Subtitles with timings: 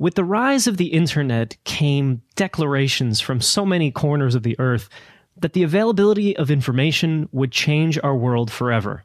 [0.00, 4.88] With the rise of the internet came declarations from so many corners of the earth
[5.36, 9.04] that the availability of information would change our world forever.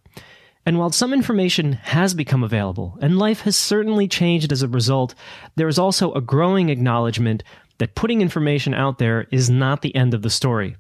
[0.66, 5.16] And while some information has become available, and life has certainly changed as a result,
[5.58, 7.44] there is also a growing acknowledgement
[7.80, 10.78] that putting information out there is not the end of the story.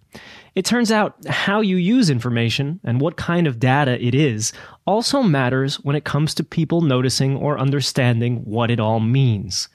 [0.55, 4.53] It turns out how you use information and what kind of data it is
[4.87, 9.67] also matters when it comes to people noticing or understanding what it all means.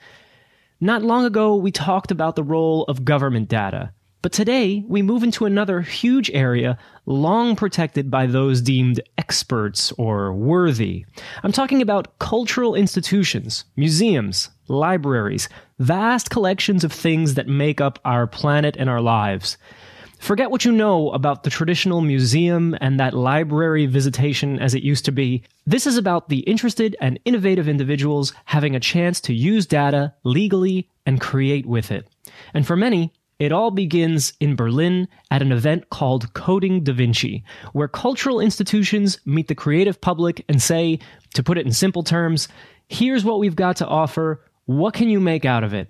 [0.83, 3.93] Not long ago, we talked about the role of government data.
[4.23, 10.33] But today, we move into another huge area long protected by those deemed experts or
[10.33, 11.05] worthy.
[11.43, 18.27] I'm talking about cultural institutions, museums, libraries, vast collections of things that make up our
[18.27, 19.59] planet and our lives.
[20.20, 25.06] Forget what you know about the traditional museum and that library visitation as it used
[25.06, 25.42] to be.
[25.66, 30.91] This is about the interested and innovative individuals having a chance to use data legally
[31.06, 32.06] and create with it.
[32.52, 37.42] And for many, it all begins in Berlin at an event called Coding Da Vinci,
[37.73, 40.98] where cultural institutions meet the creative public and say,
[41.33, 42.47] to put it in simple terms,
[42.89, 44.45] here's what we've got to offer.
[44.67, 45.89] What can you make out of it?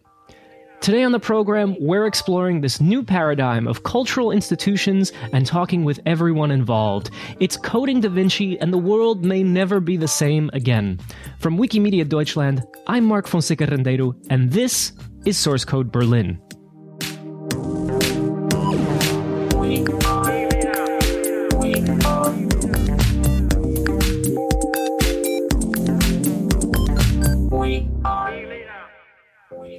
[0.80, 6.00] Today on the program, we're exploring this new paradigm of cultural institutions and talking with
[6.06, 7.10] everyone involved.
[7.38, 10.98] It's Coding Da Vinci, and the world may never be the same again.
[11.38, 14.92] From Wikimedia Deutschland, I'm Mark Fonseca Rendeiro, and this
[15.26, 16.40] is Source Code Berlin.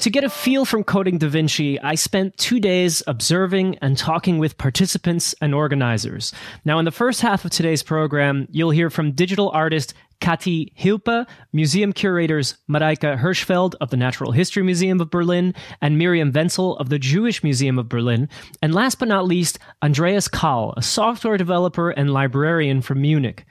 [0.01, 4.39] To get a feel from Coding Da Vinci, I spent two days observing and talking
[4.39, 6.33] with participants and organizers.
[6.65, 11.27] Now, in the first half of today's program, you'll hear from digital artist Kati Hyyppä,
[11.53, 16.89] museum curators Mareike Hirschfeld of the Natural History Museum of Berlin, and Miriam Wenzel of
[16.89, 18.27] the Jewish Museum of Berlin,
[18.59, 23.45] and last but not least, Andreas Kahl, a software developer and librarian from Munich.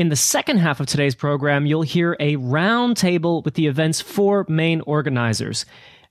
[0.00, 4.46] In the second half of today's program, you'll hear a roundtable with the event's four
[4.48, 5.66] main organizers.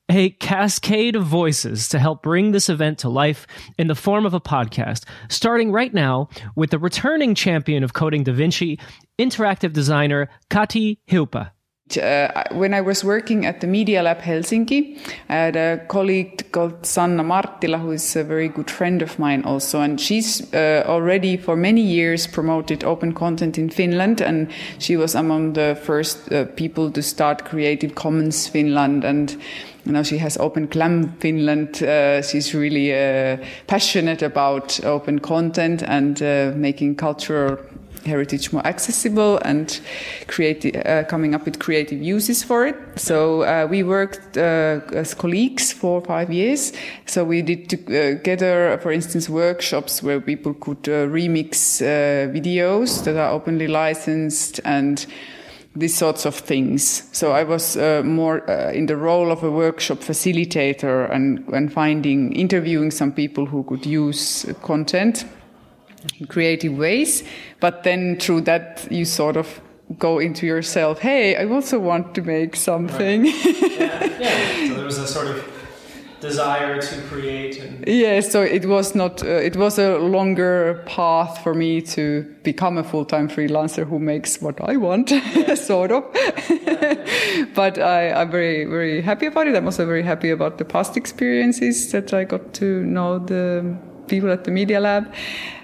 [0.10, 3.48] A cascade of voices to help bring this event to life
[3.80, 8.24] in the form of a podcast, starting right now with the returning champion of Coding
[8.24, 8.80] Da Vinci,
[9.18, 11.50] interactive designer Kati Hyyppä.
[11.98, 16.86] Uh, when I was working at the Media Lab Helsinki, I had a colleague called
[16.86, 21.38] Sanna Marttila, who is a very good friend of mine also, and she's uh, already
[21.38, 26.46] for many years promoted open content in Finland, and she was among the first uh,
[26.56, 29.36] people to start Creative Commons Finland, and
[29.86, 31.82] now she has Open Glam Finland.
[31.82, 37.58] Uh, she's really uh, passionate about open content and uh, making cultural
[38.06, 39.80] heritage more accessible and
[40.28, 42.76] creative, uh, coming up with creative uses for it.
[42.96, 46.74] So uh, we worked uh, as colleagues for five years.
[47.06, 51.82] So we did together, for instance, workshops where people could remix
[52.32, 55.06] videos that are openly licensed and
[55.76, 57.04] these sorts of things.
[57.12, 61.72] So I was uh, more uh, in the role of a workshop facilitator and, and
[61.72, 65.26] finding, interviewing some people who could use content
[66.28, 67.24] creative ways.
[67.60, 69.62] But then through that, you sort of
[69.98, 73.24] go into yourself, hey, I also want to make something.
[73.24, 73.80] Right.
[73.80, 74.06] yeah.
[74.20, 74.68] yeah.
[74.68, 75.60] So there was a sort of
[76.20, 77.60] desire to create.
[77.60, 77.88] And...
[77.88, 82.78] Yeah, so it was not, uh, it was a longer path for me to become
[82.78, 85.56] a full time freelancer who makes what I want, yeah.
[85.56, 86.06] sort of.
[86.50, 89.56] Yeah, but I, I'm very, very happy about it.
[89.56, 93.78] I'm also very happy about the past experiences that I got to know the
[94.10, 95.14] people at the Media Lab.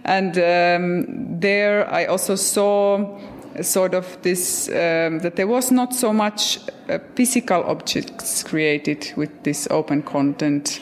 [0.06, 3.20] And um, there I also saw
[3.62, 9.44] sort of this um, that there was not so much uh, physical objects created with
[9.44, 10.82] this open content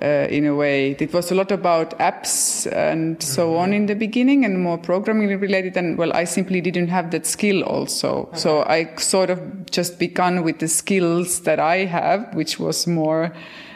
[0.00, 3.62] uh, in a way it was a lot about apps and so mm-hmm.
[3.62, 7.26] on in the beginning and more programming related and well i simply didn't have that
[7.26, 8.38] skill also okay.
[8.38, 13.32] so i sort of just began with the skills that i have which was more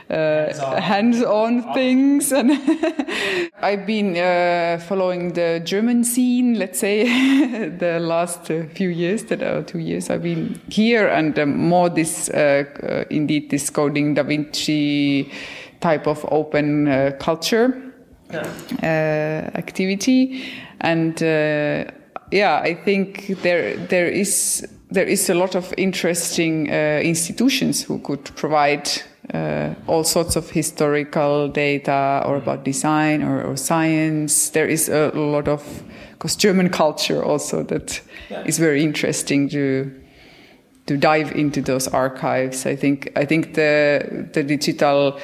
[0.08, 2.32] uh, hands-on things.
[2.32, 2.52] And
[3.62, 7.04] I've been uh, following the German scene let's say
[7.68, 11.08] the last uh, few years that are two years I've been here.
[11.08, 15.30] And um, more this uh, uh, indeed this coding Da Vinci
[15.80, 17.82] type of open uh, culture
[18.82, 20.44] activity.
[20.80, 21.20] And
[22.32, 28.24] yeah I think there there is there is a lot of interesting institutions who could
[28.36, 28.88] provide
[29.34, 34.50] uh, all sorts of historical data or about design or, or science.
[34.50, 35.62] There is a lot of,
[36.12, 38.00] because German culture also that
[38.30, 38.44] yeah.
[38.44, 39.92] is very interesting to
[40.86, 42.64] to dive into those archives.
[42.64, 45.18] I think I think the the digital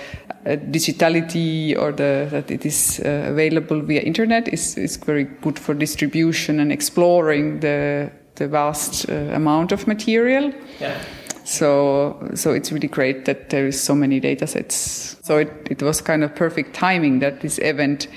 [0.45, 5.59] uh, digitality or the that it is uh, available via internet is is very good
[5.59, 10.53] for distribution and exploring the the vast uh, amount of material.
[10.81, 11.01] Yeah.
[11.44, 15.17] So so it's really great that there is so many data sets.
[15.23, 18.09] So it, it was kind of perfect timing that this event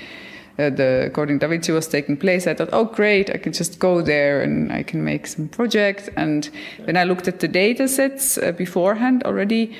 [0.58, 3.78] uh, the Coding Da Vinci was taking place, I thought, oh, great, I can just
[3.78, 6.08] go there and I can make some projects.
[6.16, 6.48] And
[6.84, 9.76] when I looked at the data sets uh, beforehand already,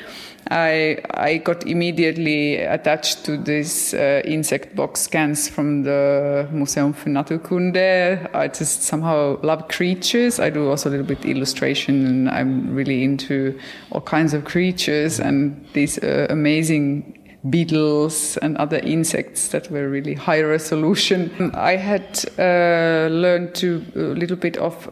[0.51, 7.11] I, I got immediately attached to these uh, insect box scans from the Museum für
[7.11, 8.29] Naturkunde.
[8.33, 10.39] I just somehow love creatures.
[10.39, 13.59] I do also a little bit illustration and I'm really into
[13.91, 17.17] all kinds of creatures and these uh, amazing
[17.51, 21.31] beetles and other insects that were really high resolution.
[21.55, 24.89] I had uh, learned to a little bit of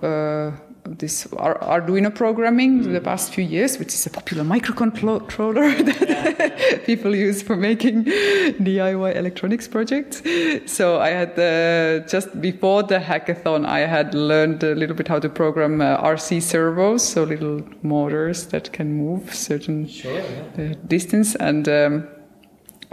[0.87, 2.93] this Arduino programming mm.
[2.93, 9.17] the past few years, which is a popular microcontroller that people use for making DIY
[9.17, 10.23] electronics projects.
[10.67, 15.19] So I had uh, just before the hackathon, I had learned a little bit how
[15.19, 20.73] to program uh, RC servos, so little motors that can move certain sure, yeah.
[20.73, 21.69] uh, distance and.
[21.69, 22.09] Um,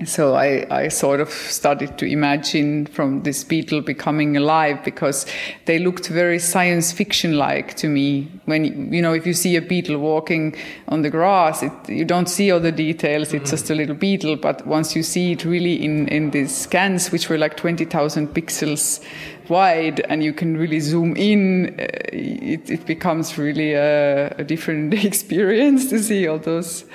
[0.05, 5.25] so I, I sort of started to imagine from this beetle becoming alive because
[5.65, 8.31] they looked very science fiction like to me.
[8.45, 10.55] When, you know, if you see a beetle walking
[10.87, 13.29] on the grass, it, you don't see all the details.
[13.29, 13.37] Mm-hmm.
[13.37, 14.37] It's just a little beetle.
[14.37, 19.03] But once you see it really in, in these scans, which were like 20,000 pixels
[19.49, 24.93] wide and you can really zoom in, uh, it, it becomes really a, a different
[25.05, 26.85] experience to see all those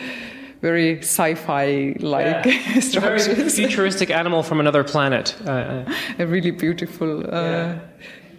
[0.60, 2.80] very sci-fi like yeah.
[2.80, 3.26] structures.
[3.26, 5.34] Very futuristic animal from another planet.
[5.46, 5.94] Uh, uh.
[6.18, 7.20] a really beautiful.
[7.32, 7.78] Uh, yeah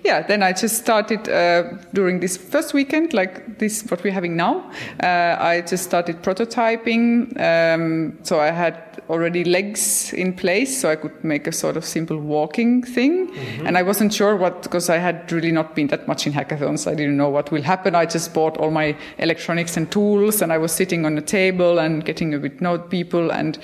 [0.03, 4.35] yeah, then I just started uh, during this first weekend, like this what we're having
[4.35, 4.71] now.
[5.03, 7.39] Uh, I just started prototyping.
[7.39, 11.85] Um, so I had already legs in place, so I could make a sort of
[11.85, 13.27] simple walking thing.
[13.27, 13.67] Mm-hmm.
[13.67, 16.87] And I wasn't sure what because I had really not been that much in hackathons.
[16.87, 17.95] I didn't know what will happen.
[17.95, 21.79] I just bought all my electronics and tools, and I was sitting on a table
[21.79, 23.57] and getting a bit know people and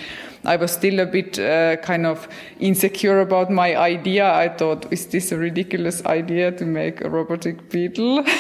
[0.45, 2.27] I was still a bit uh, kind of
[2.59, 4.29] insecure about my idea.
[4.33, 8.23] I thought, is this a ridiculous idea to make a robotic beetle?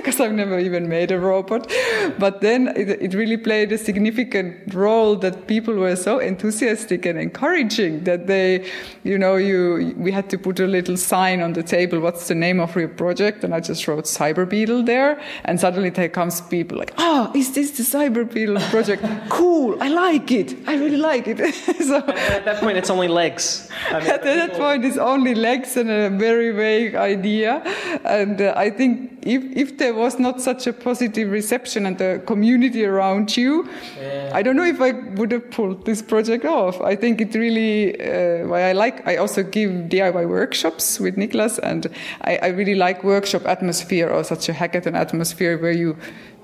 [0.00, 1.70] Because I've never even made a robot.
[2.18, 7.18] But then it, it, really played a significant role that people were so enthusiastic and
[7.18, 8.66] encouraging that they,
[9.04, 12.00] you know, you we had to put a little sign on the table.
[12.00, 13.44] What's the name of your project?
[13.44, 17.52] And I just wrote Cyber Beetle there, and suddenly there comes people like, oh, is
[17.52, 19.04] this the Cyber Beetle project?
[19.28, 20.56] cool, I like it.
[20.66, 21.40] I really like it.
[21.80, 23.68] so at that point, it's only legs.
[23.90, 27.62] I mean, at that point, it's only legs and a very vague idea.
[28.04, 32.22] And uh, I think if if there was not such a positive reception and the
[32.26, 33.68] community around you,
[33.98, 34.30] yeah.
[34.34, 36.80] I don't know if I would have pulled this project off.
[36.80, 39.06] I think it really uh, why I like.
[39.06, 41.86] I also give DIY workshops with Niklas, and
[42.22, 45.96] I, I really like workshop atmosphere or such a hackathon atmosphere where you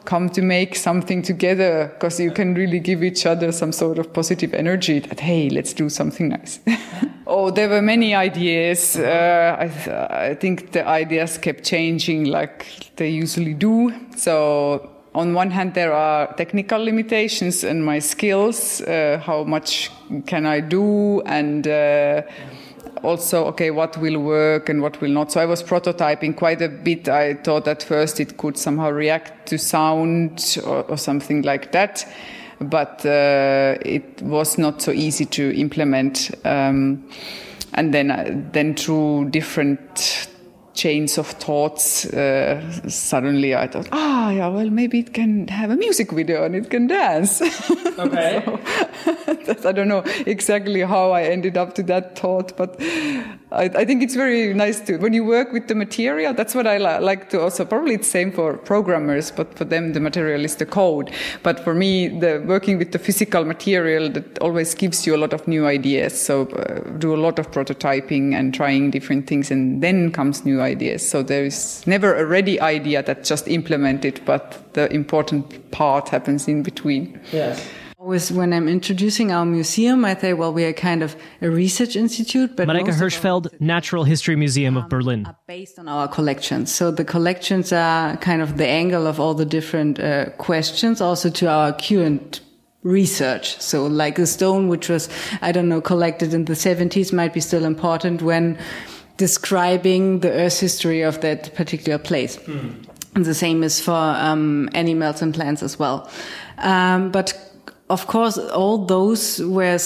[0.07, 4.13] come to make something together because you can really give each other some sort of
[4.13, 6.61] positive energy that hey let's do something nice
[7.27, 9.89] oh there were many ideas uh, I, th
[10.29, 12.67] I think the ideas kept changing like
[12.97, 18.83] they usually do so on one hand, there are technical limitations and my skills.
[18.83, 19.91] Uh, how much
[20.27, 21.23] can I do?
[21.23, 22.21] And uh,
[23.03, 25.33] also, okay, what will work and what will not.
[25.33, 27.09] So I was prototyping quite a bit.
[27.09, 32.07] I thought at first it could somehow react to sound or, or something like that.
[32.61, 36.31] But uh, it was not so easy to implement.
[36.45, 37.09] Um,
[37.75, 40.29] and then, uh, then through different
[40.77, 45.77] chains of thoughts, uh, suddenly I thought, ah, yeah, well, maybe it can have a
[45.77, 47.43] music video and it can dance.
[47.99, 48.43] Okay.
[49.47, 53.85] so, I don't know exactly how I ended up to that thought, but I, I,
[53.87, 57.03] think it's very nice to, when you work with the material, that's what I li-
[57.03, 60.67] like to also, probably it's same for programmers, but for them, the material is the
[60.67, 61.11] code.
[61.43, 65.33] But for me, the working with the physical material, that always gives you a lot
[65.33, 66.21] of new ideas.
[66.21, 70.61] So uh, do a lot of prototyping and trying different things and then comes new
[70.67, 71.09] ideas.
[71.09, 76.49] So there is never a ready idea that just implemented, but the important part happens
[76.49, 77.19] in between.
[77.33, 77.67] Yes.
[77.99, 81.97] Always when I'm introducing our museum, I say, well, we are kind of a research
[81.97, 85.25] institute, but Mareike Hirschfeld, Natural History Museum of Berlin.
[85.27, 86.73] Are based on our collections.
[86.73, 91.31] So the collections are kind of the angle of all the different uh, questions, also
[91.31, 92.43] to our current
[92.87, 93.61] research.
[93.61, 95.09] So like a stone, which was,
[95.43, 98.59] I don't know, collected in the 70s might be still important when
[99.17, 102.37] describing the Earth's history of that particular place.
[102.37, 102.87] Mm.
[103.15, 106.11] And the same is for um, animals and plants as well.
[106.59, 107.33] Um, but
[107.89, 109.79] of course, all those were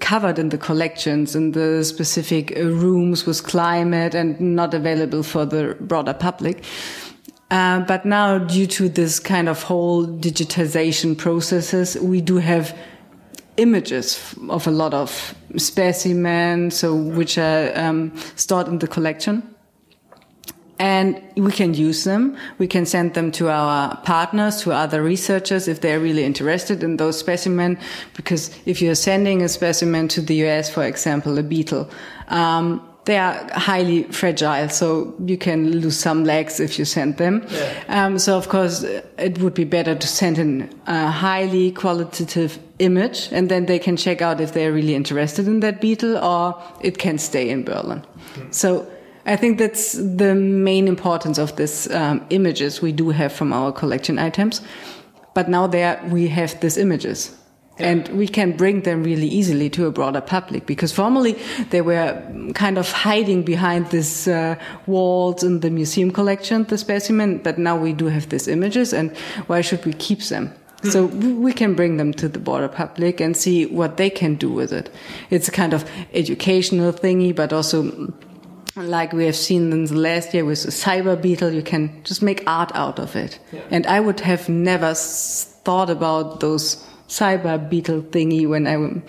[0.00, 5.44] covered in the collections in the specific uh, rooms with climate and not available for
[5.44, 6.64] the broader public.
[7.50, 12.76] Uh, but now, due to this kind of whole digitization processes, we do have
[13.56, 19.54] images of a lot of specimens, so which are um, stored in the collection
[20.78, 22.36] and we can use them.
[22.58, 26.96] We can send them to our partners, to other researchers if they're really interested in
[26.96, 27.78] those specimens.
[28.14, 31.88] Because if you're sending a specimen to the US, for example, a beetle,
[32.28, 37.46] um, they are highly fragile, so you can lose some legs if you send them.
[37.50, 38.06] Yeah.
[38.06, 38.82] Um, so of course,
[39.18, 43.96] it would be better to send in a highly qualitative image, and then they can
[43.96, 48.02] check out if they're really interested in that beetle, or it can stay in Berlin.
[48.34, 48.54] Mm.
[48.54, 48.86] So
[49.26, 53.72] I think that's the main importance of these um, images we do have from our
[53.72, 54.62] collection items.
[55.34, 57.36] But now there we have these images.
[57.78, 61.36] And we can bring them really easily to a broader public because formerly
[61.70, 62.22] they were
[62.54, 64.54] kind of hiding behind these uh,
[64.86, 67.38] walls in the museum collection, the specimen.
[67.38, 69.16] But now we do have these images, and
[69.48, 70.52] why should we keep them?
[70.82, 70.90] Hmm.
[70.90, 74.50] So we can bring them to the broader public and see what they can do
[74.52, 74.90] with it.
[75.30, 78.12] It's a kind of educational thingy, but also
[78.76, 82.22] like we have seen in the last year with a cyber beetle, you can just
[82.22, 83.38] make art out of it.
[83.52, 83.60] Yeah.
[83.70, 89.02] And I would have never thought about those cyber beetle thingy when I'm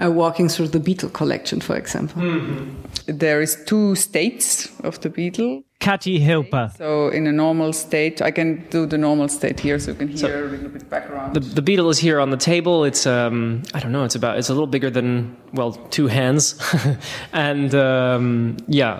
[0.00, 2.22] uh, walking through the beetle collection, for example.
[2.22, 3.18] Mm -hmm.
[3.18, 5.62] There is two states of the beetle.
[5.80, 6.70] Kati Hyyppä.
[6.78, 10.08] So in a normal state, I can do the normal state here, so you can
[10.08, 11.34] hear so a little bit background.
[11.34, 12.88] The, the beetle is here on the table.
[12.88, 14.04] It's um, I don't know.
[14.04, 16.56] It's about it's a little bigger than well two hands,
[17.32, 18.98] and um, yeah.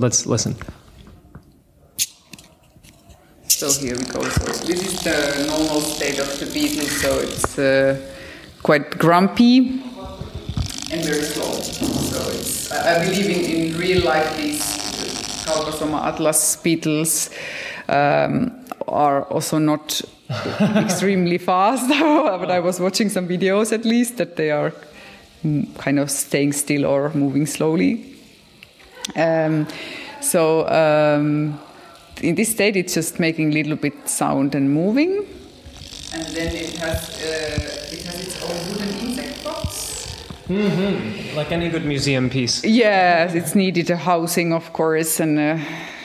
[0.00, 0.54] Let's listen.
[3.60, 4.22] So here we go.
[4.22, 6.86] So this is the normal state of the beetle.
[6.86, 8.00] So it's uh,
[8.62, 9.82] quite grumpy
[10.90, 11.52] and very slow.
[11.60, 14.62] So it's I believe in, in real life these
[15.44, 17.28] Chalcosoma atlas beetles
[17.86, 20.00] um, are also not
[20.76, 21.86] extremely fast,
[22.40, 24.72] but I was watching some videos at least that they are
[25.76, 28.16] kind of staying still or moving slowly.
[29.16, 29.66] Um,
[30.22, 31.60] so um,
[32.22, 35.26] in this state, it's just making a little bit sound and moving,
[36.14, 40.16] and then it has uh, it has its own wooden insect box.
[40.48, 41.36] Mm-hmm.
[41.36, 42.64] Like any good museum piece.
[42.64, 45.58] Yes, it's needed a housing, of course, and uh,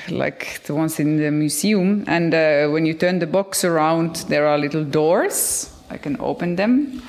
[0.10, 2.04] like the ones in the museum.
[2.08, 5.72] And uh, when you turn the box around, there are little doors.
[5.90, 7.02] I can open them.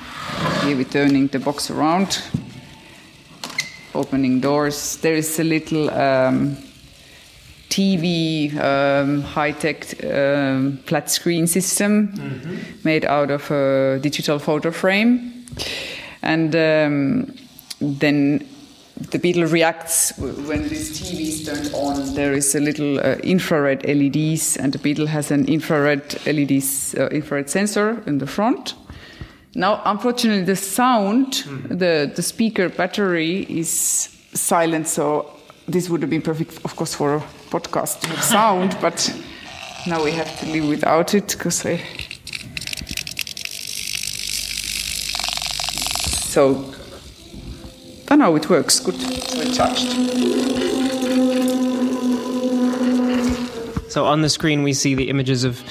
[0.63, 2.21] Here we're turning the box around,
[3.93, 4.97] opening doors.
[4.97, 6.57] There is a little um,
[7.77, 12.55] TV um, high tech um, flat screen system mm-hmm.
[12.83, 15.45] made out of a digital photo frame
[16.23, 17.33] and um,
[17.79, 18.47] then
[19.11, 22.15] the beetle reacts when this TV is turned on.
[22.15, 27.07] There is a little uh, infrared LEDs, and the beetle has an infrared LEDs uh,
[27.09, 28.73] infrared sensor in the front.
[29.53, 31.79] Now, unfortunately, the sound, mm.
[31.79, 33.69] the the speaker battery is
[34.33, 35.36] silent, so
[35.67, 37.19] this would have been perfect, of course, for a
[37.49, 38.77] podcast with sound.
[38.81, 39.13] but
[39.85, 41.77] now we have to live without it because I
[46.37, 46.71] So,
[48.11, 48.79] oh no, it works.
[48.79, 48.95] Good.
[48.95, 49.91] So charged.
[53.89, 55.63] So on the screen we see the images of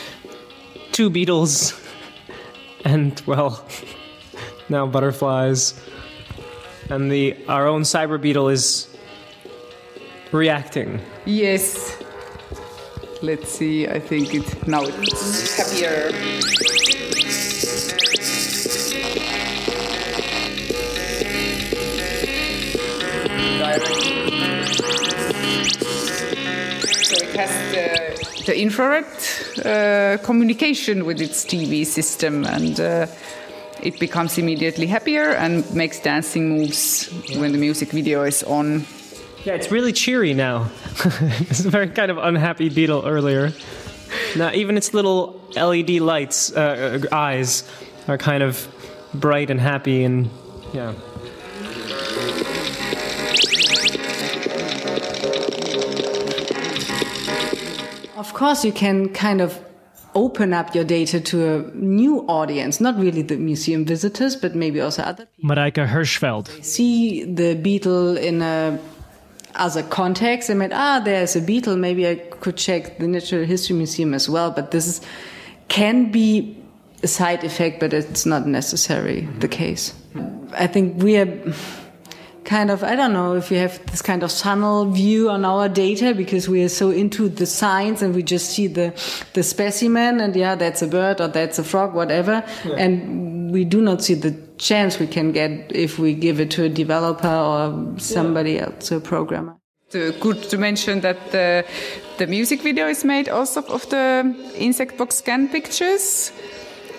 [0.91, 1.81] two beetles
[2.85, 3.65] and well
[4.69, 5.81] now butterflies
[6.91, 8.96] and the our own cyber beetle is
[10.37, 11.01] reacting.
[11.25, 11.97] Yes.
[13.23, 13.89] Let's see.
[13.89, 16.13] I think it now it's happier.
[27.03, 29.07] So it has the, the infrared
[29.65, 33.07] uh, communication with its TV system, and uh,
[33.83, 38.85] it becomes immediately happier and makes dancing moves when the music video is on.
[39.47, 40.73] Yeah, it's really cheery now.
[41.49, 43.53] it's a very kind of unhappy beetle earlier.
[44.35, 47.63] Now, even its little LED lights, uh, uh, eyes,
[48.09, 48.67] are kind of
[49.15, 50.29] bright and happy, and
[50.73, 50.95] yeah.
[58.17, 59.65] Of course, you can kind of
[60.17, 64.81] open up your data to a new audience, not really the museum visitors, but maybe
[64.81, 65.55] also other people.
[65.55, 66.49] Mareike Hirschfeld.
[66.65, 68.81] See the beetle in a
[69.57, 70.51] other context.
[70.51, 71.77] I mean, ah, there's a beetle.
[71.77, 74.51] Maybe I could check the Natural History Museum as well.
[74.51, 75.01] But this is,
[75.69, 76.57] can be
[77.03, 79.95] a side effect, but it's not necessarily the case.
[80.53, 81.27] I think we are
[82.47, 85.69] kind of, I don't know if we have this kind of tunnel view on our
[85.69, 88.95] data because we are so into the science and we just see the,
[89.35, 92.45] the specimen and yeah, that's a bird or that's a frog, whatever.
[92.65, 92.77] Yeah.
[92.77, 96.65] And we do not see the chance we can get if we give it to
[96.65, 98.67] a developer or somebody yeah.
[98.67, 99.57] else, a programmer.
[99.91, 101.65] Good to mention that the,
[102.19, 106.33] the music video is made also of the insect box scan pictures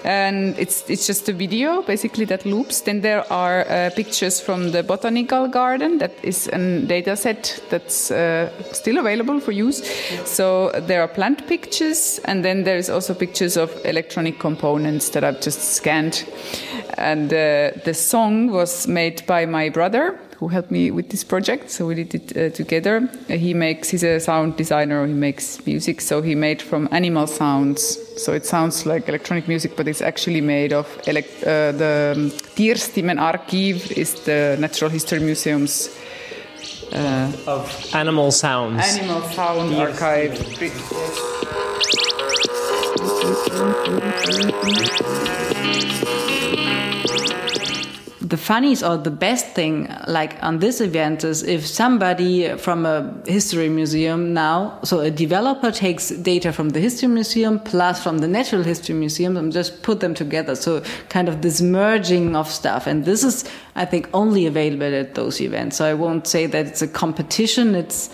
[0.08, 2.82] and it's it's just a video basically that loops.
[2.82, 8.10] Then there are uh, pictures from the botanical garden that is a data set that's
[8.10, 9.84] uh, still available for use.
[10.26, 15.24] So there are plant pictures, and then there is also pictures of electronic components that
[15.26, 16.26] I've just scanned.
[16.98, 21.72] And uh, the song was made by my brother who helped me with this project.
[21.72, 23.10] So we did it uh, together.
[23.30, 26.00] Uh, he makes, he's a sound designer, he makes music.
[26.02, 27.98] So he made from animal sounds.
[28.24, 32.30] So it sounds like electronic music, but it's actually made of elect- uh, the um,
[32.56, 35.90] Tierstimmenarchiv is the Natural History Museum's
[36.94, 38.84] uh, of animal sounds.
[38.98, 40.38] Animal sound archive
[48.28, 53.14] the funniest or the best thing like on this event is if somebody from a
[53.26, 58.28] history museum now so a developer takes data from the history museum plus from the
[58.28, 60.56] natural history museum and just put them together.
[60.56, 62.88] So kind of this merging of stuff.
[62.88, 65.78] And this is i think only available at those events.
[65.78, 67.76] So i won't say that it's a competition.
[67.76, 68.10] It's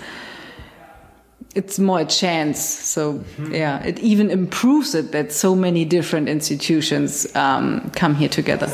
[1.56, 2.60] it's more a chance.
[2.60, 3.54] So mm-hmm.
[3.54, 8.68] yeah, it even improves it that so many different institutions um, come here together.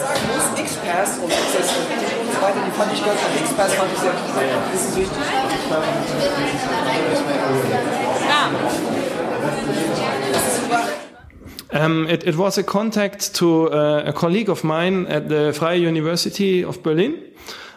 [11.72, 15.78] Um, it, it, was a contact to uh, a colleague of mine at the Freie
[15.78, 17.30] University of Berlin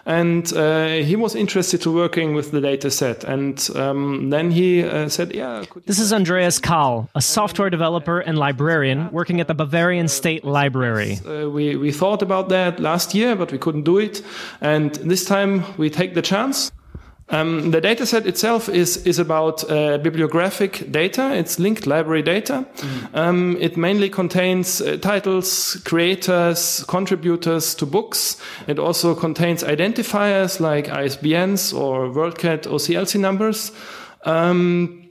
[0.06, 3.24] and uh, he was interested to working with the data set.
[3.24, 8.38] And um, then he uh, said yeah this is andreas kahl a software developer and
[8.38, 11.18] librarian working at the bavarian state library.
[11.26, 14.22] Uh, we, we thought about that last year but we couldn't do it.
[14.60, 16.72] And this time we take the chance
[17.32, 21.34] um, the dataset itself is is about uh, bibliographic data.
[21.34, 22.66] It's linked library data.
[22.76, 23.14] Mm.
[23.14, 28.36] Um, it mainly contains uh, titles, creators, contributors to books.
[28.66, 33.72] It also contains identifiers like ISBNs or WorldCat OCLC numbers.
[34.24, 35.01] Um,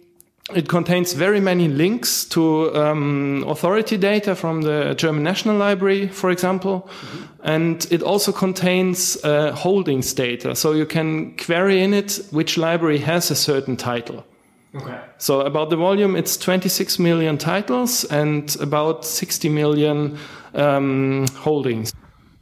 [0.53, 6.31] it contains very many links to um, authority data from the German National Library, for
[6.31, 6.81] example.
[6.81, 7.25] Mm-hmm.
[7.43, 10.55] And it also contains uh, holdings data.
[10.55, 14.25] So you can query in it which library has a certain title.
[14.73, 14.99] Okay.
[15.17, 20.17] So about the volume, it's 26 million titles and about 60 million
[20.53, 21.93] um, holdings.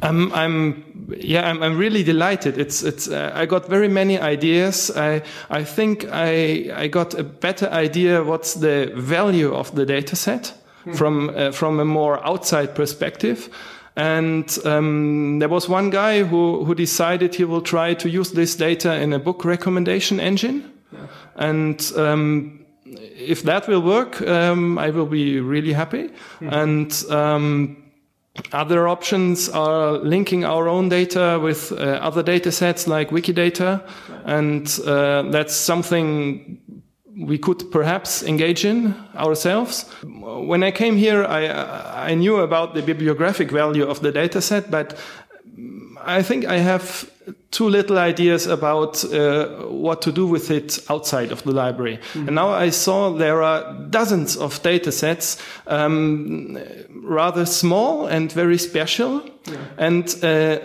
[0.01, 2.57] I'm, I'm, yeah, I'm, I'm really delighted.
[2.57, 4.91] It's, it's, uh, I got very many ideas.
[4.95, 10.15] I, I think I, I got a better idea what's the value of the data
[10.15, 10.93] set hmm.
[10.93, 13.49] from, uh, from a more outside perspective.
[13.95, 18.55] And um, there was one guy who, who decided he will try to use this
[18.55, 20.71] data in a book recommendation engine.
[20.93, 21.07] Yeah.
[21.35, 26.09] And um, if that will work, um, I will be really happy.
[26.39, 26.49] Hmm.
[26.49, 27.88] And um,
[28.52, 33.82] other options are linking our own data with uh, other data sets like Wikidata,
[34.25, 36.60] and uh, that's something
[37.19, 39.84] we could perhaps engage in ourselves.
[40.04, 44.71] When I came here, I, I knew about the bibliographic value of the data set,
[44.71, 44.97] but
[46.05, 47.11] I think I have
[47.51, 51.97] too little ideas about uh, what to do with it outside of the library.
[51.97, 52.27] Mm -hmm.
[52.27, 56.57] And now I saw there are dozens of data sets, um,
[57.03, 59.21] rather small and very special.
[59.43, 59.87] Yeah.
[59.87, 60.57] And uh,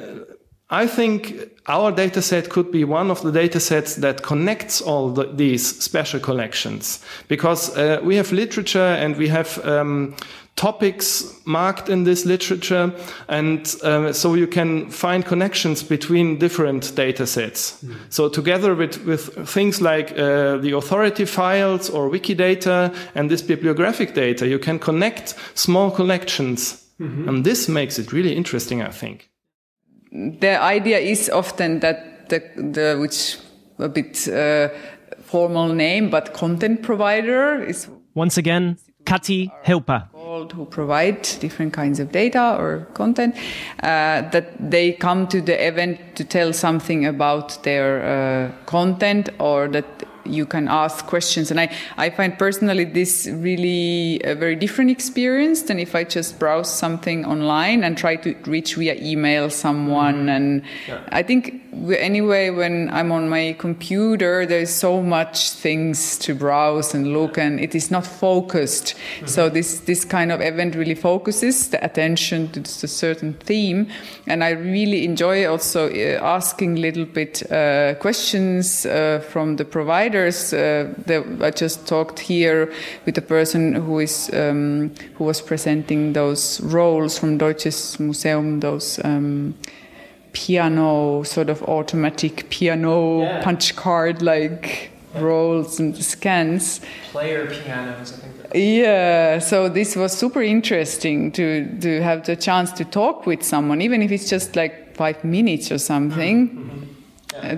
[0.82, 1.34] I think
[1.66, 5.82] our data set could be one of the data sets that connects all the, these
[5.82, 10.14] special collections because uh, we have literature and we have um,
[10.56, 12.92] topics marked in this literature.
[13.28, 17.82] And uh, so you can find connections between different data sets.
[17.82, 17.96] Mm.
[18.08, 24.14] So together with, with things like uh, the authority files or Wikidata and this bibliographic
[24.14, 26.82] data, you can connect small collections.
[26.98, 27.28] Mm -hmm.
[27.28, 29.28] And this makes it really interesting, I think.
[30.40, 31.96] The idea is often that
[32.28, 32.40] the,
[32.72, 33.38] the which
[33.78, 34.68] a bit uh,
[35.24, 40.13] formal name, but content provider is once again Kati Hyyppä
[40.44, 43.34] involved who provide different kinds of data or content,
[43.82, 49.68] uh, that they come to the event to tell something about their uh, content or
[49.68, 49.84] that
[50.24, 51.50] you can ask questions.
[51.50, 56.38] And I, I find personally this really a very different experience than if I just
[56.38, 60.26] browse something online and try to reach via email someone.
[60.26, 60.28] Mm-hmm.
[60.28, 61.00] And yeah.
[61.08, 67.12] I think anyway, when I'm on my computer, there's so much things to browse and
[67.12, 68.94] look, and it is not focused.
[68.94, 69.26] Mm-hmm.
[69.26, 73.88] So this this kind of event really focuses the attention to a certain theme,
[74.26, 79.64] and I really enjoy also uh, asking a little bit uh, questions uh, from the
[80.14, 80.52] providers.
[80.52, 82.72] Uh, I just talked here
[83.04, 89.00] with a person who is um, who was presenting those roles from Deutsches Museum, those.
[89.04, 89.54] Um,
[90.32, 93.40] piano, sort of automatic piano yeah.
[93.44, 95.20] punch card like yeah.
[95.20, 96.80] rolls and scans.
[97.12, 98.52] Player pianos, I think.
[98.52, 103.80] Yeah, so this was super interesting to to have the chance to talk with someone,
[103.80, 106.48] even if it's just like five minutes or something.
[106.48, 106.82] Mm-hmm.
[106.82, 106.83] Uh,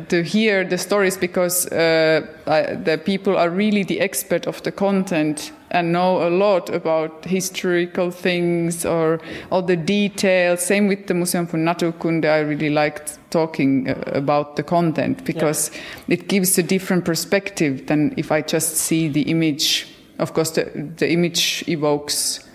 [0.09, 4.73] to hear the stories because uh, I, the people are really the expert of the
[4.73, 10.63] content and know a lot about historical things or all the details.
[10.65, 12.25] Same with the Museum for Naturkunde.
[12.25, 16.15] I really liked talking uh, about the content because yeah.
[16.15, 19.89] it gives a different perspective than if I just see the image.
[20.19, 20.65] Of course, the,
[20.97, 22.46] the image evokes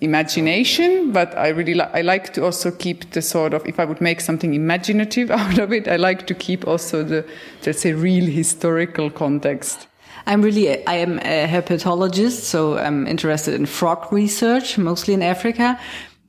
[0.00, 3.84] imagination, but I really li- I like to also keep the sort of if I
[3.84, 7.24] would make something imaginative out of it, I like to keep also the
[7.66, 9.86] let's say real historical context.
[10.26, 15.78] I'm really I am a herpetologist, so I'm interested in frog research, mostly in Africa.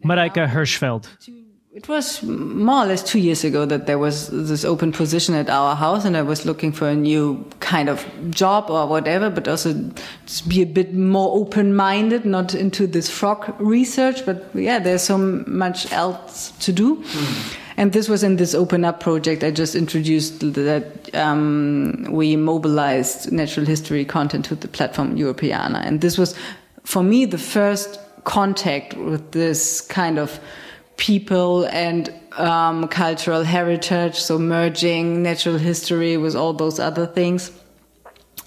[0.03, 1.07] Mareike Hirschfeld.
[1.73, 5.49] It was more or less two years ago that there was this open position at
[5.49, 9.47] our house, and I was looking for a new kind of job or whatever, but
[9.47, 14.25] also to be a bit more open minded, not into this frog research.
[14.25, 16.97] But yeah, there's so much else to do.
[16.97, 17.57] Mm.
[17.77, 19.41] And this was in this Open Up project.
[19.41, 25.87] I just introduced that um, we mobilized natural history content to the platform Europeana.
[25.87, 26.35] And this was,
[26.83, 30.37] for me, the first contact with this kind of
[31.01, 37.51] people and um, cultural heritage, so merging natural history with all those other things.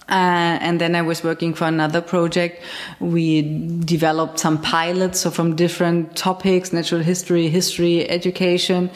[0.09, 2.63] Uh, and then I was working for another project.
[3.01, 3.43] We
[3.81, 8.89] developed some pilots, so from different topics, natural history, history, education,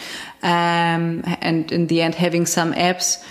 [0.44, 3.25] um, and in the end having some apps.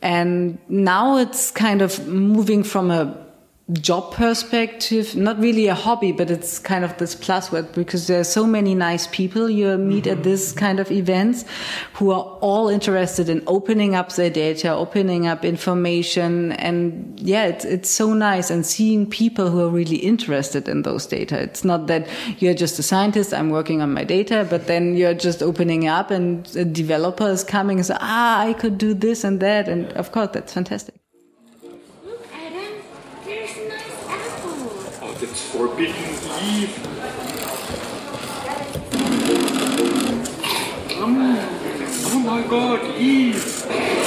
[0.00, 3.27] And now it's kind of moving from a
[3.72, 8.18] job perspective, not really a hobby, but it's kind of this plus work because there
[8.18, 10.18] are so many nice people you meet mm-hmm.
[10.18, 11.44] at this kind of events
[11.92, 16.52] who are all interested in opening up their data, opening up information.
[16.52, 21.06] And yeah, it's, it's so nice and seeing people who are really interested in those
[21.06, 21.38] data.
[21.38, 25.12] It's not that you're just a scientist, I'm working on my data, but then you're
[25.12, 29.24] just opening up and a developer is coming and say, ah, I could do this
[29.24, 29.68] and that.
[29.68, 30.94] And of course, that's fantastic.
[35.58, 35.92] Forbidden
[36.40, 36.72] Eve.
[41.00, 43.98] Oh, oh my god, Eve!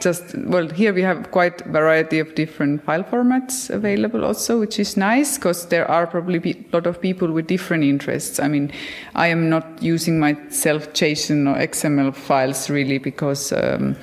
[0.00, 4.78] just well here we have quite a variety of different file formats available also which
[4.78, 8.70] is nice because there are probably a lot of people with different interests i mean
[9.14, 13.96] i am not using myself json or xml files really because um,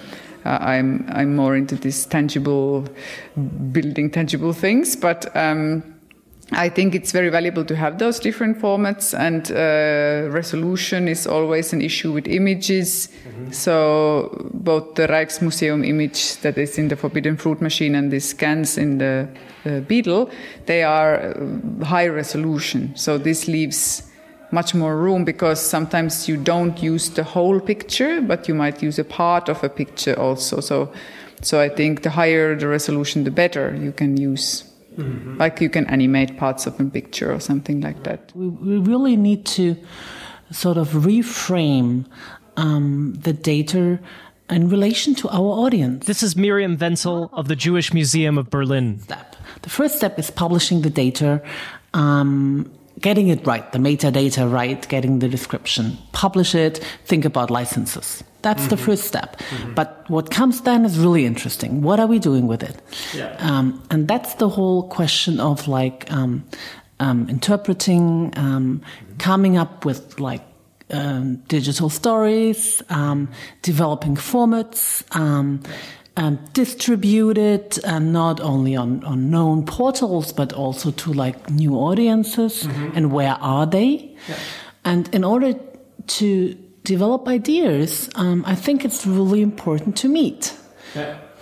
[0.45, 2.85] uh, I'm I'm more into this tangible,
[3.71, 4.95] building tangible things.
[4.95, 5.83] But um,
[6.53, 11.73] I think it's very valuable to have those different formats, and uh, resolution is always
[11.73, 13.07] an issue with images.
[13.07, 13.51] Mm-hmm.
[13.51, 18.77] So both the Rijksmuseum image that is in the Forbidden Fruit machine and the scans
[18.77, 19.29] in the
[19.65, 20.29] uh, Beetle,
[20.65, 22.93] they are uh, high resolution.
[22.95, 24.10] So this leaves
[24.51, 28.99] much more room because sometimes you don't use the whole picture, but you might use
[28.99, 30.59] a part of a picture also.
[30.59, 30.91] So,
[31.41, 34.63] so I think the higher the resolution, the better you can use.
[34.97, 35.37] Mm-hmm.
[35.37, 38.31] Like you can animate parts of a picture or something like that.
[38.35, 39.77] We, we really need to
[40.51, 42.05] sort of reframe
[42.57, 43.99] um, the data
[44.49, 46.05] in relation to our audience.
[46.05, 48.99] This is Miriam Wenzel of the Jewish Museum of Berlin.
[48.99, 49.37] Step.
[49.61, 51.41] The first step is publishing the data
[51.93, 52.69] um,
[53.01, 58.23] getting it right, the metadata right, getting the description, publish it, think about licenses.
[58.41, 58.69] That's mm-hmm.
[58.69, 59.37] the first step.
[59.37, 59.73] Mm-hmm.
[59.73, 61.81] But what comes then is really interesting.
[61.81, 62.81] What are we doing with it?
[63.13, 63.35] Yeah.
[63.39, 66.43] Um, and that's the whole question of like um,
[66.99, 68.81] um, interpreting, um,
[69.17, 70.41] coming up with like
[70.91, 73.29] um, digital stories, um,
[73.61, 75.03] developing formats,
[76.17, 81.75] um, distribute it um, not only on, on known portals but also to like new
[81.75, 82.65] audiences.
[82.95, 84.15] And where are they?
[84.83, 85.53] And in order
[86.07, 90.53] to develop ideas um, i think it's really important to meet.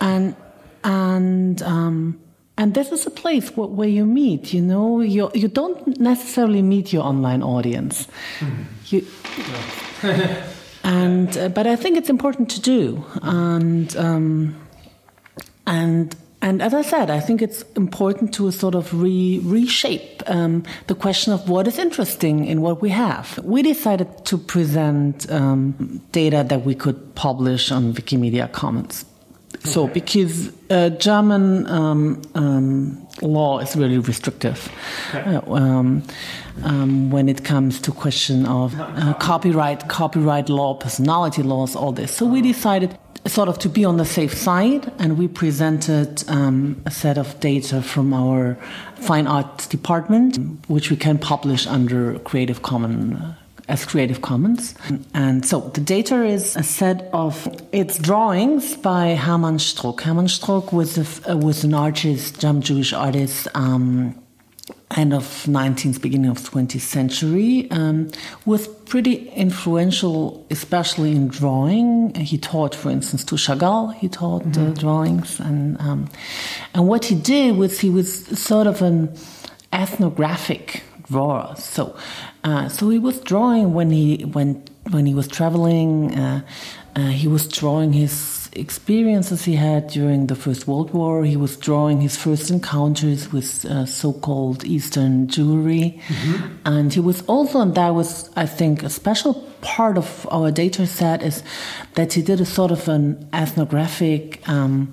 [0.00, 0.36] And
[0.84, 2.20] and um,
[2.56, 5.00] and this is a place where, where you meet you know?
[5.00, 8.06] You you don't necessarily meet your online audience.
[8.86, 9.06] You
[10.84, 14.56] and uh, but I think it's important to do, and um,
[15.66, 20.62] and and as I said, I think it's important to sort of re, reshape um,
[20.86, 23.38] the question of what is interesting in what we have.
[23.44, 29.04] We decided to present um, data that we could publish on Wikimedia Commons.
[29.64, 34.70] So, because uh, German um, um, law is really restrictive.
[35.12, 36.02] Uh, um,
[36.62, 42.14] um, when it comes to question of uh, copyright, copyright law, personality laws, all this.
[42.14, 46.80] So we decided sort of to be on the safe side, and we presented um,
[46.86, 48.56] a set of data from our
[48.96, 53.36] fine arts department, which we can publish under Creative Commons
[53.70, 54.74] as Creative Commons.
[55.14, 60.02] And so the data is a set of it's drawings by Hermann Struck.
[60.02, 63.48] Hermann Struck was a, uh, was an artist, Jewish artist.
[63.54, 64.20] Um,
[64.96, 68.10] end of 19th, beginning of 20th century, um,
[68.44, 72.12] was pretty influential, especially in drawing.
[72.14, 73.94] He taught, for instance, to Chagall.
[73.94, 76.08] He taught uh, drawings, and um,
[76.74, 79.14] and what he did was he was sort of an
[79.72, 81.54] ethnographic drawer.
[81.56, 81.96] So,
[82.44, 86.14] uh, so he was drawing when he when when he was traveling.
[86.18, 86.42] Uh,
[86.96, 91.24] uh, he was drawing his experiences he had during the First World War.
[91.24, 96.00] He was drawing his first encounters with uh, so-called Eastern Jewry,
[96.64, 100.86] and he was also, and that was, I think, a special part of our data
[100.86, 101.44] set is
[101.94, 104.92] that he did a sort of an ethnographic um,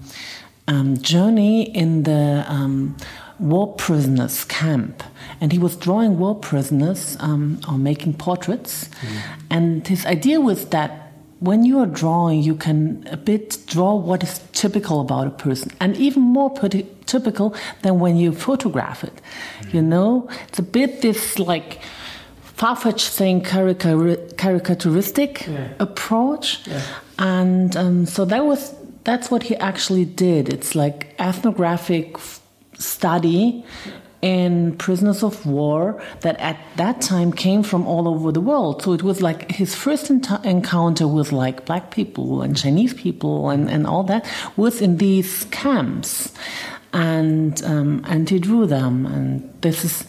[0.67, 2.95] um, journey in the um,
[3.39, 5.03] war prisoners camp,
[5.39, 8.89] and he was drawing war prisoners um, or making portraits,
[9.49, 11.03] and his idea was that
[11.39, 15.71] when you are drawing, you can a bit draw what is typical about a person,
[15.79, 16.51] and even more
[17.05, 19.21] typical than when you photograph it.
[19.71, 21.79] You know, it's a bit this like
[22.41, 25.47] far-fetched thing, caricaturistic
[25.79, 26.67] approach,
[27.19, 28.73] and um, so that was
[29.03, 30.49] that's what he actually did.
[30.49, 32.17] It's like ethnographic
[32.79, 33.63] study
[34.21, 38.81] in prisoners of war that at that time came from all over the world.
[38.81, 43.69] So it was like his first encounter with like black people and Chinese people and,
[43.69, 44.25] and all that
[44.55, 46.33] was in these camps.
[46.93, 50.05] And um, and he drew them and this is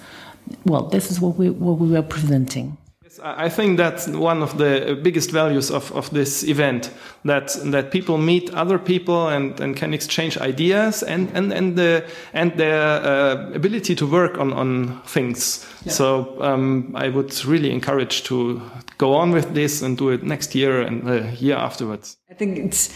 [0.65, 2.79] well, this is what we what we were presenting.
[3.23, 6.91] I think that's one of the biggest values of, of this event
[7.25, 12.05] that that people meet other people and, and can exchange ideas and and and the
[12.33, 15.67] and their uh, ability to work on on things.
[15.87, 18.61] So um, I would really encourage to
[18.99, 22.17] go on with this and do it next year and the year afterwards.
[22.31, 22.93] I think it's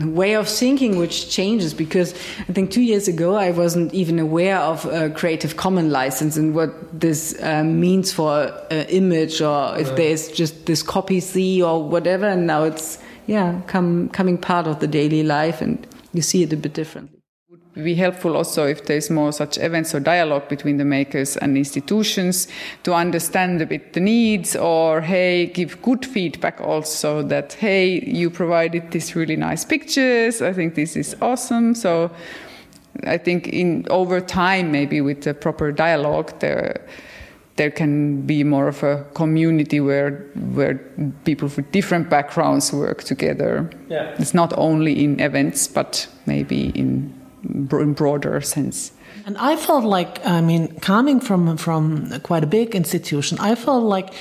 [0.00, 2.12] a way of thinking which changes because
[2.48, 6.54] I think two years ago I wasn't even aware of a Creative Commons license and
[6.54, 11.82] what this uh, means for an image or if there's just this copy C or
[11.82, 12.26] whatever.
[12.26, 16.52] And now it's yeah, come coming part of the daily life and you see it
[16.52, 17.17] a bit differently.
[17.82, 22.48] Be helpful also if there's more such events or dialogue between the makers and institutions
[22.82, 28.30] to understand a bit the needs or hey give good feedback also that hey you
[28.30, 30.42] provided these really nice pictures.
[30.42, 31.74] I think this is awesome.
[31.74, 32.10] So
[33.06, 36.80] i think in over time maybe with the proper dialogue there
[37.58, 40.12] there can be more of a community where
[40.54, 40.76] where
[41.24, 43.68] people with different backgrounds work together.
[43.88, 44.14] Yeah.
[44.18, 47.12] it's not only in events but maybe in
[47.44, 48.92] in broader sense
[49.26, 53.84] And I felt like, I mean, coming from from quite a big institution, I felt
[53.84, 54.14] like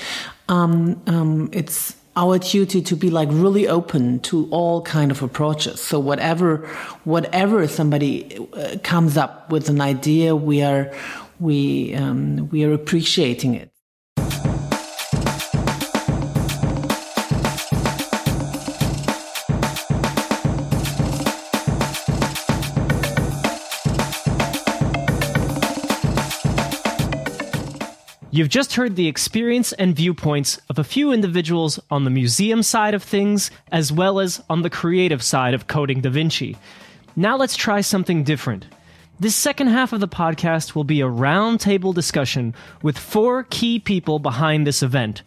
[0.50, 5.80] um, um, it's our duty to be like really open to all kind of approaches.
[5.80, 6.68] So whatever
[7.06, 10.92] whatever somebody uh, comes up with an idea, we are
[11.40, 13.72] we um, we are appreciating it.
[28.38, 32.94] You've just heard the experience and viewpoints of a few individuals on the museum side
[32.94, 36.56] of things, as well as on the creative side of Coding Da Vinci.
[37.16, 38.68] Now let's try something different.
[39.20, 44.20] This second half of the podcast will be a roundtable discussion with four key people
[44.20, 45.24] behind this event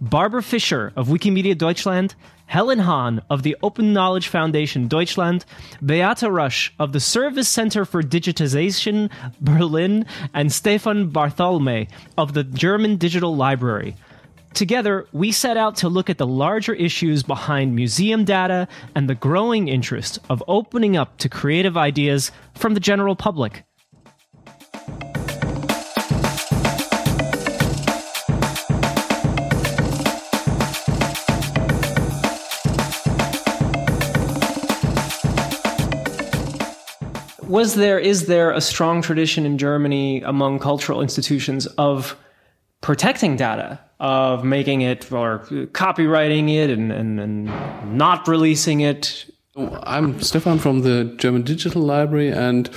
[0.00, 2.14] Barbara Fischer of Wikimedia Deutschland,
[2.52, 5.46] Helen Hahn of the Open Knowledge Foundation Deutschland,
[5.82, 9.10] Beate Rusch of the Service Center for Digitization
[9.40, 11.88] Berlin, and Stephan Bartholmei
[12.18, 13.96] of the German Digital Library.
[14.52, 19.14] Together, we set out to look at the larger issues behind museum data and the
[19.14, 23.64] growing interest of opening up to creative ideas from the general public.
[37.52, 42.16] Was there is there a strong tradition in Germany among cultural institutions of
[42.80, 45.40] protecting data, of making it or
[45.74, 47.50] copywriting it and, and, and
[47.98, 49.26] not releasing it?
[49.54, 52.70] I'm Stephan from the German Digital Library, and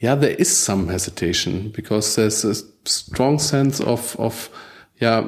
[0.00, 4.50] yeah, there is some hesitation because there's a strong sense of of
[5.04, 5.22] yeah,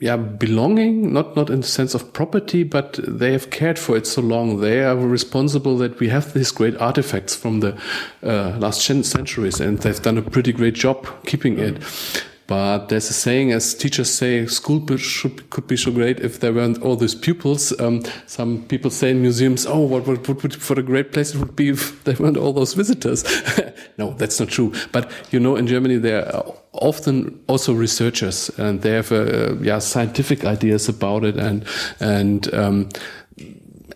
[0.00, 4.06] yeah, belonging, not, not in the sense of property, but they have cared for it
[4.06, 4.60] so long.
[4.60, 7.80] They are responsible that we have these great artifacts from the
[8.22, 11.82] uh, last centuries and they've done a pretty great job keeping it.
[12.52, 16.52] But there's a saying, as teachers say, school should, could be so great if there
[16.52, 17.72] weren't all these pupils.
[17.80, 21.34] Um, some people say in museums, oh, what, what, what would, what a great place
[21.34, 23.24] it would be if there weren't all those visitors.
[23.96, 24.74] no, that's not true.
[24.92, 29.78] But you know, in Germany, there are often also researchers and they have, uh, yeah,
[29.78, 31.64] scientific ideas about it and,
[32.00, 32.90] and, um,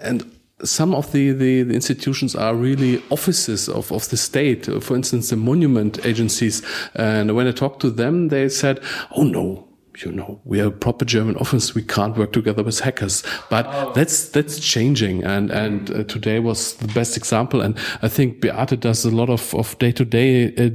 [0.00, 4.68] and some of the, the, the, institutions are really offices of, of the state.
[4.68, 6.62] Uh, for instance, the monument agencies.
[6.94, 8.80] And when I talked to them, they said,
[9.16, 11.74] "Oh no, you know, we are a proper German office.
[11.74, 13.92] We can't work together with hackers." But oh.
[13.94, 15.24] that's that's changing.
[15.24, 17.60] And and uh, today was the best example.
[17.60, 20.72] And I think Beate does a lot of of day to day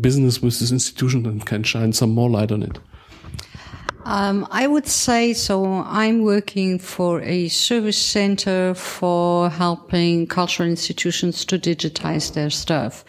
[0.00, 2.78] business with this institution and can shine some more light on it.
[4.04, 5.84] Um, I would say so.
[5.86, 13.04] I'm working for a service center for helping cultural institutions to digitize their stuff.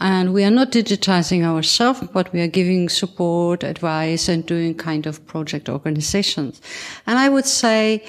[0.00, 5.06] And we are not digitizing ourselves, but we are giving support, advice, and doing kind
[5.06, 6.60] of project organizations.
[7.06, 8.04] And I would say,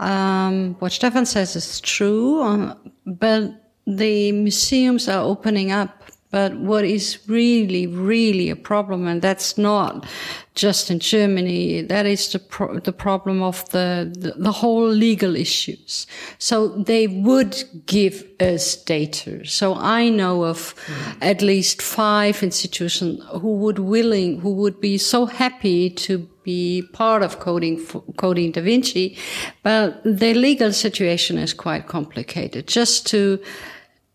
[0.00, 2.74] um, what Stephan says is true, uh,
[3.06, 3.52] but
[3.86, 5.99] the museums are opening up
[6.30, 10.06] but what is really, really a problem, and that's not
[10.54, 15.34] just in Germany, that is the pro- the problem of the, the, the whole legal
[15.34, 16.06] issues.
[16.38, 19.44] So they would give us data.
[19.46, 21.16] So I know of mm.
[21.20, 27.22] at least five institutions who would willing, who would be so happy to be part
[27.22, 27.84] of coding
[28.16, 29.16] coding Da Vinci,
[29.62, 32.66] but the legal situation is quite complicated.
[32.66, 33.40] Just to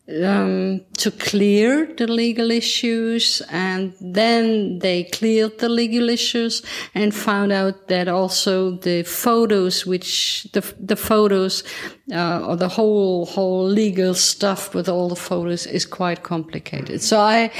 [0.07, 6.61] um, to clear the legal issues and then they cleared the legal issues
[6.93, 11.63] and found out that also the photos which the, the photos
[12.11, 17.01] uh, or the whole whole legal stuff with all the photos is quite complicated.
[17.01, 17.51] So i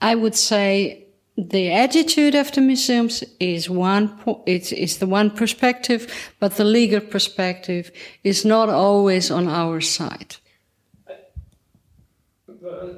[0.00, 4.12] i would say the attitude of the museums is one
[4.46, 7.90] it's, it's the one perspective but the legal perspective
[8.22, 10.36] is not always on our side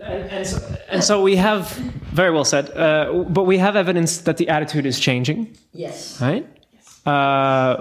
[0.03, 1.71] and, and, so, and, so, we have
[2.13, 5.57] very well said, uh, but we have evidence that the attitude is changing.
[5.73, 6.21] Yes.
[6.21, 6.47] Right.
[6.73, 7.07] Yes.
[7.07, 7.77] Uh,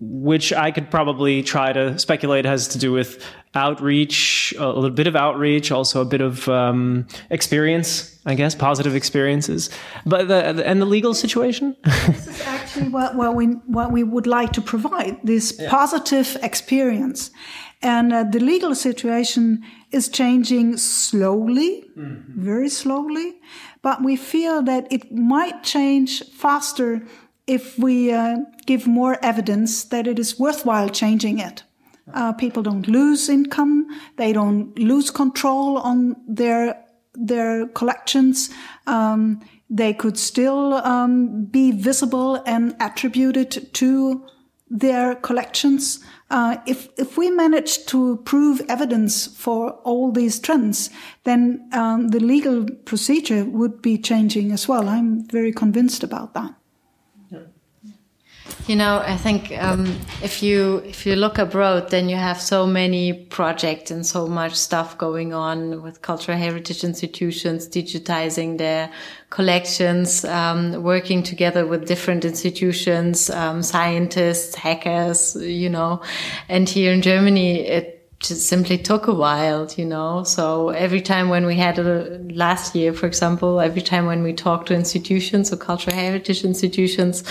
[0.00, 3.22] which I could probably try to speculate has to do with
[3.54, 8.94] outreach, a little bit of outreach, also a bit of um, experience, I guess, positive
[8.94, 9.70] experiences.
[10.06, 11.76] But the, and the legal situation.
[11.84, 15.68] this is actually what, what we what we would like to provide this yeah.
[15.68, 17.30] positive experience,
[17.82, 22.40] and uh, the legal situation is changing slowly, mm-hmm.
[22.40, 23.40] very slowly,
[23.82, 27.02] but we feel that it might change faster
[27.46, 31.64] if we uh, give more evidence that it is worthwhile changing it.
[32.12, 38.50] Uh, people don't lose income, they don't lose control on their their collections.
[38.86, 44.26] Um, they could still um, be visible and attributed to
[44.68, 46.00] their collections.
[46.30, 50.90] Uh, if if we manage to prove evidence for all these trends,
[51.24, 54.88] then um, the legal procedure would be changing as well.
[54.88, 56.54] I'm very convinced about that.
[58.70, 62.68] You know, I think um, if you if you look abroad, then you have so
[62.68, 68.88] many projects and so much stuff going on with cultural heritage institutions digitizing their
[69.30, 76.00] collections, um, working together with different institutions, um, scientists, hackers, you know.
[76.48, 80.24] And here in Germany, it just simply took a while, you know.
[80.24, 84.34] So every time when we had a last year, for example, every time when we
[84.34, 87.24] talked to institutions or cultural heritage institutions,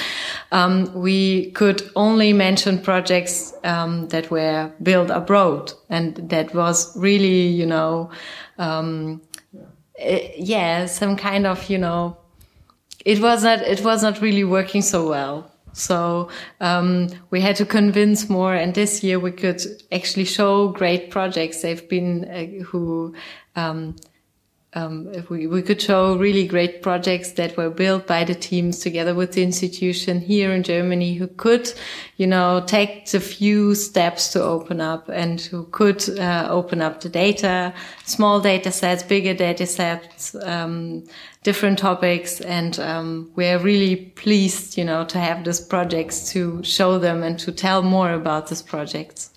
[0.52, 7.48] um, we could only mention projects um, that were built abroad, and that was really,
[7.48, 8.10] you know,
[8.58, 9.22] um,
[10.00, 12.18] eh, yeah, some kind of, you know,
[13.06, 15.52] it was not it was not really working so well.
[15.74, 19.62] So um, we had to convince more, and this year we could
[19.92, 21.62] actually show great projects.
[21.62, 23.14] They've been uh, who
[23.56, 23.96] um,
[24.74, 29.16] um, we, we could show really great projects that were built by the teams together
[29.16, 31.74] with the institution here in Germany who could,
[32.18, 37.02] you know, take the few steps to open up and who could uh, open up
[37.02, 37.74] the data,
[38.06, 41.04] small data sets, bigger data sets, um,
[41.42, 42.40] different topics.
[42.40, 47.40] And um, we're really pleased, you know, to have these projects to show them and
[47.40, 49.32] to tell more about these projects.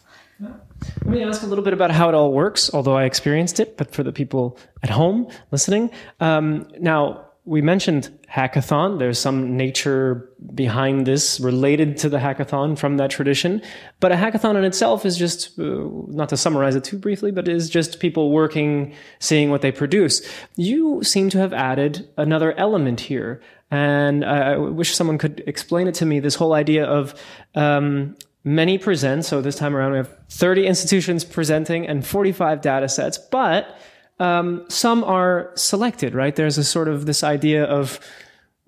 [1.04, 3.76] Let me ask a little bit about how it all works, although I experienced it,
[3.76, 5.90] but for the people at home listening.
[6.20, 9.00] Um, now, we mentioned hackathon.
[9.00, 13.60] There's some nature behind this related to the hackathon from that tradition.
[13.98, 15.62] But a hackathon in itself is just, uh,
[16.06, 20.22] not to summarize it too briefly, but is just people working, seeing what they produce.
[20.56, 23.42] You seem to have added another element here.
[23.72, 27.14] And I wish someone could explain it to me this whole idea of
[27.54, 29.24] um, many present.
[29.24, 33.78] So this time around, we have 30 institutions presenting and 45 data sets, but
[34.18, 36.34] um, some are selected, right?
[36.34, 38.00] There's a sort of this idea of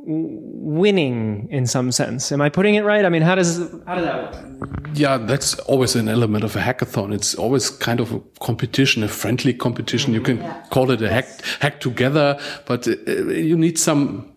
[0.07, 2.31] winning in some sense.
[2.31, 3.05] Am I putting it right?
[3.05, 4.89] I mean, how does how does that work?
[4.95, 7.13] Yeah, that's always an element of a hackathon.
[7.15, 10.13] It's always kind of a competition, a friendly competition.
[10.13, 10.63] You can yeah.
[10.71, 11.27] call it a hack
[11.61, 14.35] hack together, but uh, you need some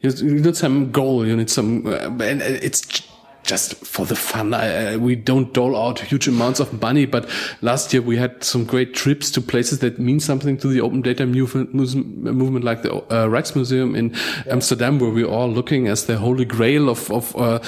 [0.00, 1.26] you need some goal.
[1.26, 3.07] You need some, uh, and it's
[3.48, 4.52] just for the fun.
[4.52, 7.28] I, we don't dole out huge amounts of money, but
[7.62, 11.00] last year we had some great trips to places that mean something to the open
[11.00, 14.52] data movement, movement like the uh, Rijksmuseum in yeah.
[14.52, 17.58] Amsterdam, where we're all looking as the holy grail of, of uh,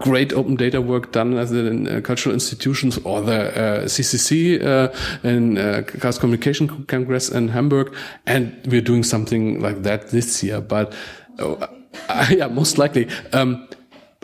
[0.00, 4.92] great open data work done as in uh, cultural institutions or the uh, CCC uh,
[5.26, 7.94] in uh, Chaos Communication Congress in Hamburg.
[8.26, 10.92] And we're doing something like that this year, but
[11.38, 11.66] uh,
[12.30, 13.08] yeah, most likely.
[13.32, 13.66] Um,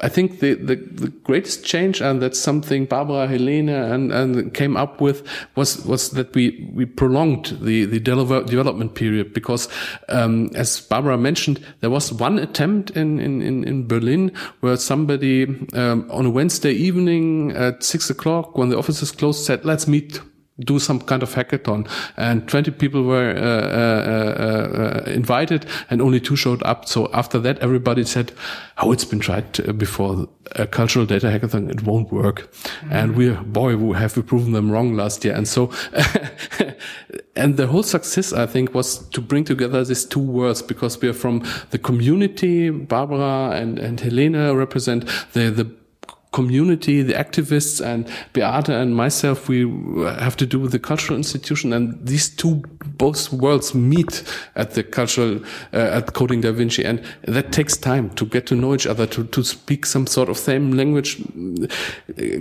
[0.02, 4.76] I think the, the, the, greatest change, and that's something Barbara, Helene, and, and came
[4.76, 5.26] up with,
[5.56, 9.68] was was that we we prolonged the the development period because,
[10.08, 16.06] um, as Barbara mentioned, there was one attempt in in in, Berlin where somebody um,
[16.10, 20.20] on a Wednesday evening at six o'clock when the offices closed said, "Let's meet
[20.60, 21.88] do some kind of hackathon.
[22.16, 26.88] And 20 people were uh, uh, uh, invited and only two showed up.
[26.88, 28.32] So after that everybody said
[28.78, 31.70] oh it's been tried before a cultural data hackathon.
[31.70, 32.52] It won't work.
[32.52, 32.92] Mm-hmm.
[32.92, 35.34] and we boy we have we proven them wrong last year.
[35.34, 35.70] And so
[37.36, 41.08] and the whole success i think was to bring together these two worlds because we
[41.08, 45.64] are from the community barbara and and helena represent the the
[46.32, 49.60] community, the activists, and Beate and myself, we
[50.20, 52.62] have to do with the cultural institution, and these two
[52.98, 54.24] both worlds meet
[54.54, 55.40] at the cultural
[55.72, 59.06] uh, at Coding Da Vinci, and that takes time to get to know each other,
[59.06, 61.16] to to speak some sort of same language,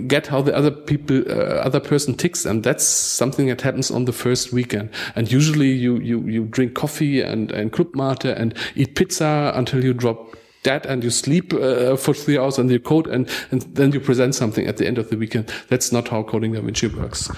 [0.06, 4.04] get how the other people, uh, other person ticks, and that's something that happens on
[4.04, 4.90] the first weekend.
[5.16, 7.88] And usually, you you you drink coffee and and club
[8.24, 12.70] and eat pizza until you drop dead and you sleep uh, for three hours and
[12.70, 15.52] you code and, and then you present something at the end of the weekend.
[15.68, 17.30] That's not how coding Da Vinci works.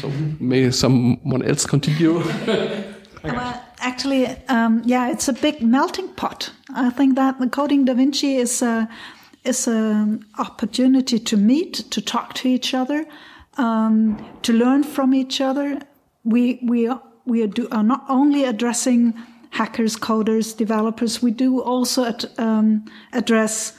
[0.00, 0.10] So
[0.40, 2.18] may someone else continue.
[3.24, 6.50] well, actually, um, yeah, it's a big melting pot.
[6.74, 8.88] I think that the coding Da Vinci is a,
[9.44, 13.06] is an opportunity to meet, to talk to each other,
[13.56, 15.80] um, to learn from each other.
[16.24, 16.90] We we
[17.24, 19.14] we are, do, are not only addressing
[19.50, 21.22] hackers, coders, developers.
[21.22, 23.76] We do also at, um, address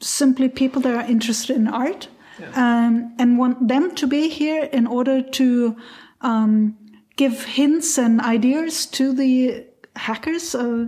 [0.00, 2.08] simply people that are interested in art
[2.38, 2.86] yeah.
[2.86, 5.76] um, and want them to be here in order to
[6.22, 6.76] um,
[7.16, 9.66] give hints and ideas to the
[9.96, 10.54] hackers.
[10.54, 10.86] Uh,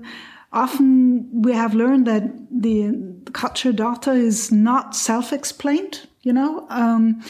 [0.53, 2.93] often we have learned that the
[3.33, 6.07] culture data is not self-explained.
[6.23, 7.23] You know, um,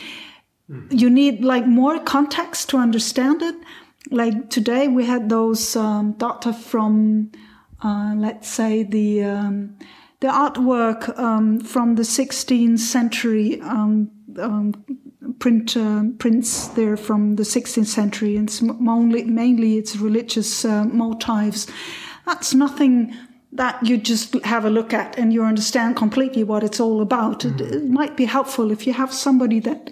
[0.70, 1.00] mm.
[1.00, 3.56] you need like more context to understand it
[4.12, 7.32] like today we had those um, data from,
[7.82, 9.76] uh, let's say the um,
[10.20, 14.08] the artwork um, from the 16th century um,
[14.38, 14.72] um,
[15.40, 20.84] print uh, prints there from the 16th century, and it's mainly, mainly it's religious uh,
[20.84, 21.66] motifs.
[22.24, 23.14] That's nothing
[23.52, 27.40] that you just have a look at and you understand completely what it's all about.
[27.40, 27.60] Mm.
[27.60, 29.90] It, it might be helpful if you have somebody that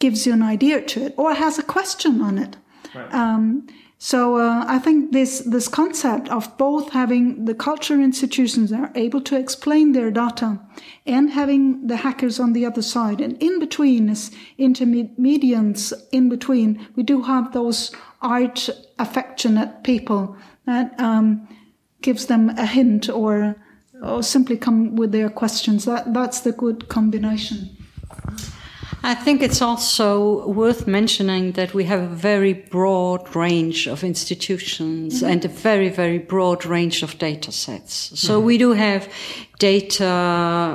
[0.00, 2.56] gives you an idea to it or has a question on it.
[2.94, 3.14] Right.
[3.14, 3.66] Um,
[4.02, 8.92] so uh, I think this this concept of both having the culture institutions that are
[8.94, 10.58] able to explain their data
[11.04, 16.88] and having the hackers on the other side, and in between as intermediates in between,
[16.96, 20.34] we do have those art affectionate people
[20.64, 21.46] that um,
[22.00, 23.54] gives them a hint or
[24.02, 25.84] or simply come with their questions.
[25.84, 27.76] That that's the good combination.
[29.02, 35.22] I think it's also worth mentioning that we have a very broad range of institutions
[35.22, 35.32] mm-hmm.
[35.32, 38.12] and a very, very broad range of data sets.
[38.14, 38.46] So mm-hmm.
[38.46, 39.08] we do have
[39.60, 40.10] data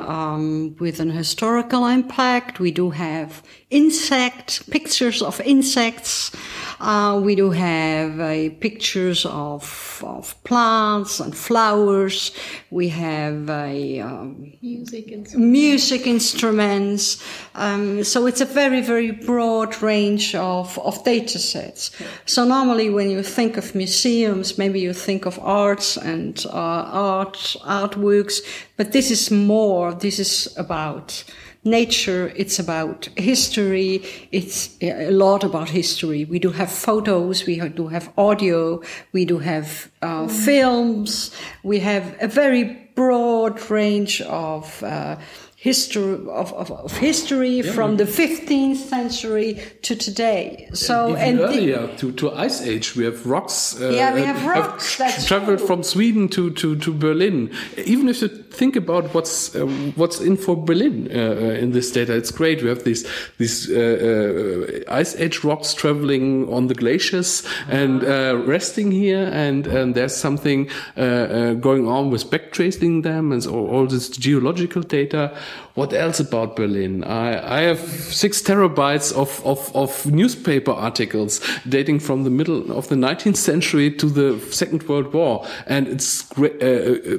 [0.07, 2.59] um, with an historical impact.
[2.59, 6.31] We do have insect pictures of insects.
[6.79, 12.31] Uh, we do have uh, pictures of, of plants and flowers.
[12.69, 15.35] We have uh, um, music instruments.
[15.35, 17.23] Music instruments.
[17.55, 21.91] Um, so it's a very, very broad range of, of data sets.
[22.25, 27.55] So normally when you think of museums, maybe you think of arts and uh, art,
[27.63, 28.41] artworks,
[28.77, 31.23] but this is more, this is about
[31.63, 36.23] nature, it's about history, it's a lot about history.
[36.25, 38.81] We do have photos, we do have audio,
[39.13, 41.31] we do have uh, films,
[41.63, 42.63] we have a very
[42.95, 45.17] broad range of uh,
[45.65, 47.71] history of, of, of history yeah.
[47.71, 50.69] from the 15th century to today.
[50.73, 53.81] So and, and earlier the, to, to Ice Age, we have rocks.
[53.81, 54.97] Uh, yeah, we have rocks.
[54.99, 55.67] Have traveled true.
[55.67, 57.49] from Sweden to, to, to Berlin.
[57.77, 61.91] Even if you think about what's uh, what's in for Berlin uh, uh in this
[61.91, 62.61] data, it's great.
[62.61, 63.03] We have these
[63.39, 68.03] these uh, uh, Ice Age rocks traveling on the glaciers and
[68.47, 74.09] resting here, and, and there's something going on with backtracing them and all, all this
[74.09, 75.35] geological data.
[75.75, 77.03] What else about Berlin?
[77.03, 82.87] I, I have six terabytes of, of, of newspaper articles dating from the middle of
[82.87, 85.45] the 19th century to the Second World War.
[85.67, 87.17] And it's great, uh, uh,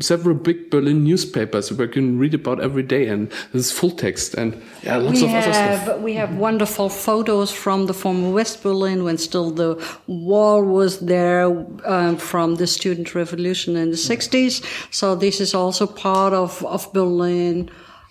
[0.00, 3.08] several big Berlin newspapers where you can read about every day.
[3.08, 6.00] And there's full text and yeah, lots we of have, other stuff.
[6.00, 11.46] We have wonderful photos from the former West Berlin when still the wall was there
[11.86, 14.62] um, from the student revolution in the 60s.
[14.90, 17.49] So this is also part of, of Berlin.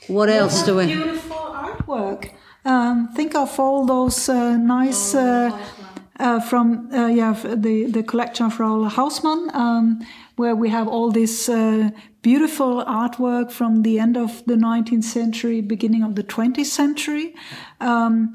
[0.07, 0.85] What else do we?
[0.85, 2.31] Beautiful artwork.
[2.65, 5.51] Um, think of all those uh, nice uh,
[6.19, 11.11] uh, from uh, yeah the the collection of Raoul Hausmann, um, where we have all
[11.11, 11.89] this uh,
[12.21, 17.33] beautiful artwork from the end of the 19th century, beginning of the 20th century.
[17.79, 18.33] Um,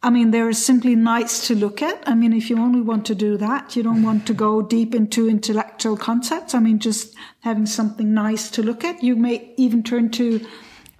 [0.00, 2.08] I mean, they're simply nice to look at.
[2.08, 4.94] I mean, if you only want to do that, you don't want to go deep
[4.94, 6.54] into intellectual concepts.
[6.54, 9.02] I mean, just having something nice to look at.
[9.02, 10.46] You may even turn to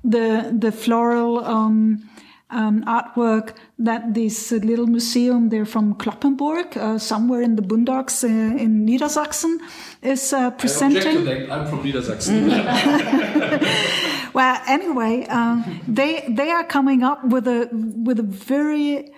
[0.03, 2.09] the the floral um,
[2.51, 8.57] um, artwork that this little museum there from Cloppenburg, uh, somewhere in the boondocks uh,
[8.57, 9.59] in Niedersachsen,
[10.03, 11.51] is uh, presenting.
[11.53, 12.49] I'm from Niedersachsen.
[14.35, 19.12] well, anyway, um, they they are coming up with a with a very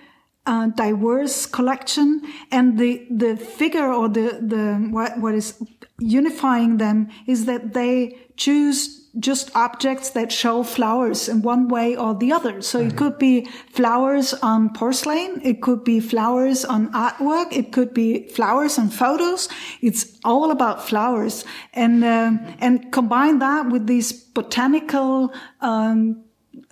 [0.45, 5.61] uh, diverse collection, and the the figure or the the what, what is
[5.99, 12.15] unifying them is that they choose just objects that show flowers in one way or
[12.15, 12.61] the other.
[12.61, 12.89] So mm-hmm.
[12.89, 15.41] it could be flowers on porcelain.
[15.43, 17.51] It could be flowers on artwork.
[17.51, 19.49] It could be flowers on photos.
[19.81, 21.43] It's all about flowers
[21.73, 26.23] and, uh, and combine that with these botanical, um,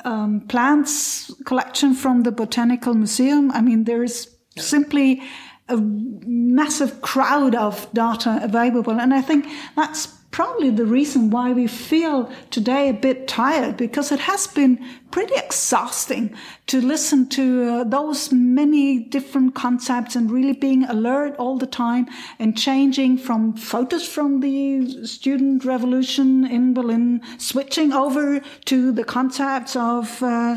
[0.06, 3.52] um, plants collection from the Botanical Museum.
[3.52, 5.22] I mean, there is simply
[5.68, 9.00] a massive crowd of data available.
[9.00, 14.10] And I think that's probably the reason why we feel today a bit tired because
[14.10, 14.80] it has been
[15.12, 16.34] pretty exhausting
[16.66, 22.08] to listen to uh, those many different concepts and really being alert all the time
[22.40, 29.76] and changing from photos from the student revolution in Berlin, switching over to the concepts
[29.76, 30.56] of uh,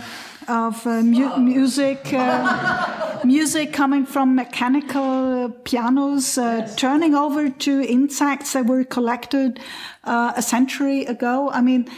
[0.48, 6.76] of uh, mu- music, uh, music coming from mechanical pianos, uh, yes.
[6.76, 9.60] turning over to insects that were collected
[10.04, 11.50] uh, a century ago.
[11.50, 11.88] I mean,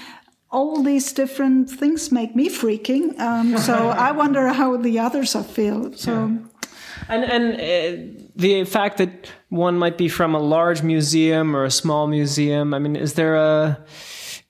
[0.51, 3.19] all these different things make me freaking.
[3.19, 5.93] Um, so I wonder how the others are feel.
[5.95, 6.13] So.
[6.13, 6.39] Yeah.
[7.09, 11.71] And and uh, the fact that one might be from a large museum or a
[11.71, 12.73] small museum.
[12.73, 13.79] I mean, is there a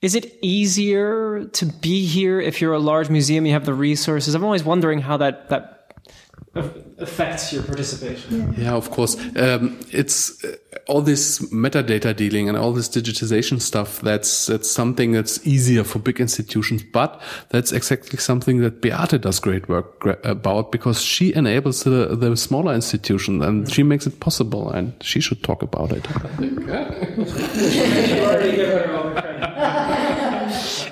[0.05, 3.43] is it easier to be here if you're a large museum?
[3.43, 4.35] You have the resources.
[4.35, 5.74] I'm always wondering how that that
[6.97, 8.53] affects your participation.
[8.57, 9.17] Yeah, of course.
[9.35, 10.55] Um, it's uh,
[10.87, 13.99] all this metadata dealing and all this digitization stuff.
[14.01, 19.39] That's that's something that's easier for big institutions, but that's exactly something that Beate does
[19.39, 24.69] great work about because she enables the, the smaller institutions and she makes it possible.
[24.71, 26.07] And she should talk about it.
[26.09, 26.65] I think.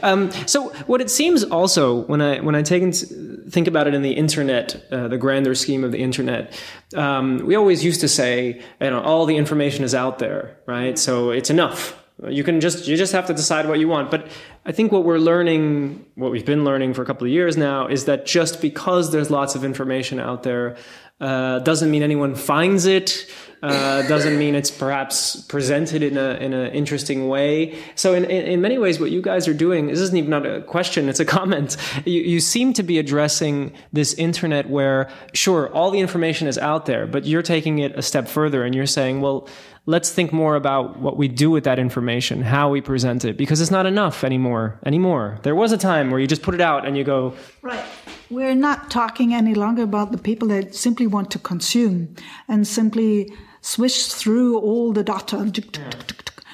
[0.03, 3.05] um, so what it seems also when I when I take into,
[3.49, 6.53] think about it in the internet, uh, the grander scheme of the internet,
[6.95, 10.99] um, we always used to say, you know, all the information is out there, right?
[10.99, 11.99] So it's enough.
[12.27, 14.11] You can just you just have to decide what you want.
[14.11, 14.27] But
[14.65, 17.87] I think what we're learning, what we've been learning for a couple of years now,
[17.87, 20.75] is that just because there's lots of information out there,
[21.19, 23.25] uh, doesn't mean anyone finds it.
[23.63, 27.79] Uh, doesn't mean it's perhaps presented in a in an interesting way.
[27.95, 30.45] So in, in, in many ways, what you guys are doing this isn't even not
[30.45, 31.77] a question; it's a comment.
[32.05, 36.87] You you seem to be addressing this internet where sure all the information is out
[36.87, 39.47] there, but you're taking it a step further and you're saying, well,
[39.85, 43.61] let's think more about what we do with that information, how we present it, because
[43.61, 44.77] it's not enough anymore.
[44.85, 47.85] Anymore, there was a time where you just put it out and you go right.
[48.29, 52.15] We're not talking any longer about the people that simply want to consume
[52.47, 53.31] and simply
[53.63, 55.51] swish through all the data.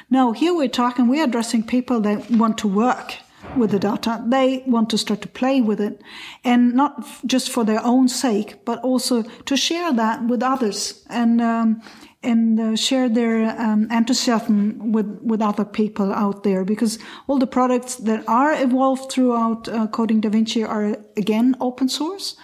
[0.10, 3.16] No, here we're talking, we're addressing people that want to work
[3.58, 4.24] with the data.
[4.26, 6.02] They want to start to play with it
[6.44, 11.42] and not just for their own sake, but also to share that with others and,
[11.42, 11.82] um,
[12.22, 17.48] and uh, share their um, enthusiasm with, with other people out there because all the
[17.48, 22.36] products that are evolved throughout uh, Coding Da Vinci are again open source.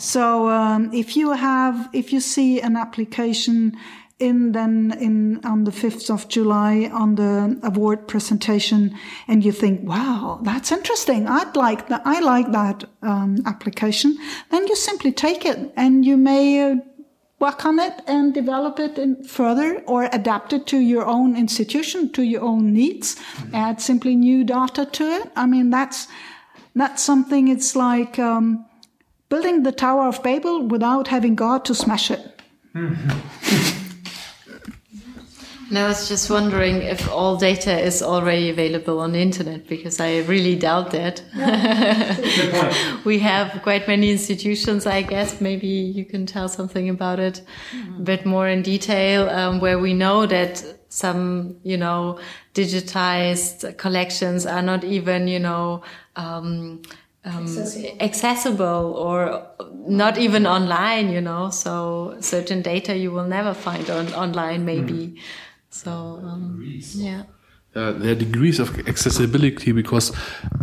[0.00, 3.76] So um, if you have, if you see an application
[4.18, 8.96] in then in on the 5th of July on the award presentation
[9.28, 11.26] and you think, wow, that's interesting.
[11.26, 12.00] I'd like that.
[12.06, 14.16] I like that um, application.
[14.50, 16.76] Then you simply take it and you may uh,
[17.38, 22.22] work on it and develop it further or adapt it to your own institution, to
[22.22, 23.54] your own needs, mm-hmm.
[23.54, 25.30] add simply new data to it.
[25.36, 26.08] I mean, that's,
[26.74, 28.64] that's something it's like, um,
[29.30, 32.42] building the Tower of Babel without having God to smash it.
[35.70, 40.00] And I was just wondering if all data is already available on the internet because
[40.00, 41.22] I really doubt that.
[41.32, 42.96] Yeah.
[43.04, 45.40] we have quite many institutions, I guess.
[45.40, 49.94] Maybe you can tell something about it a bit more in detail, um, where we
[49.94, 52.18] know that some, you know,
[52.52, 55.84] digitized collections are not even, you know,
[56.16, 56.82] um,
[57.24, 57.96] um, accessible.
[58.00, 58.94] accessible.
[58.96, 59.46] or
[59.86, 61.50] not even online, you know.
[61.50, 64.92] So certain data you will never find on online, maybe.
[64.92, 65.18] Mm.
[65.70, 67.24] So um, yeah.
[67.74, 70.12] Uh, there are degrees of accessibility because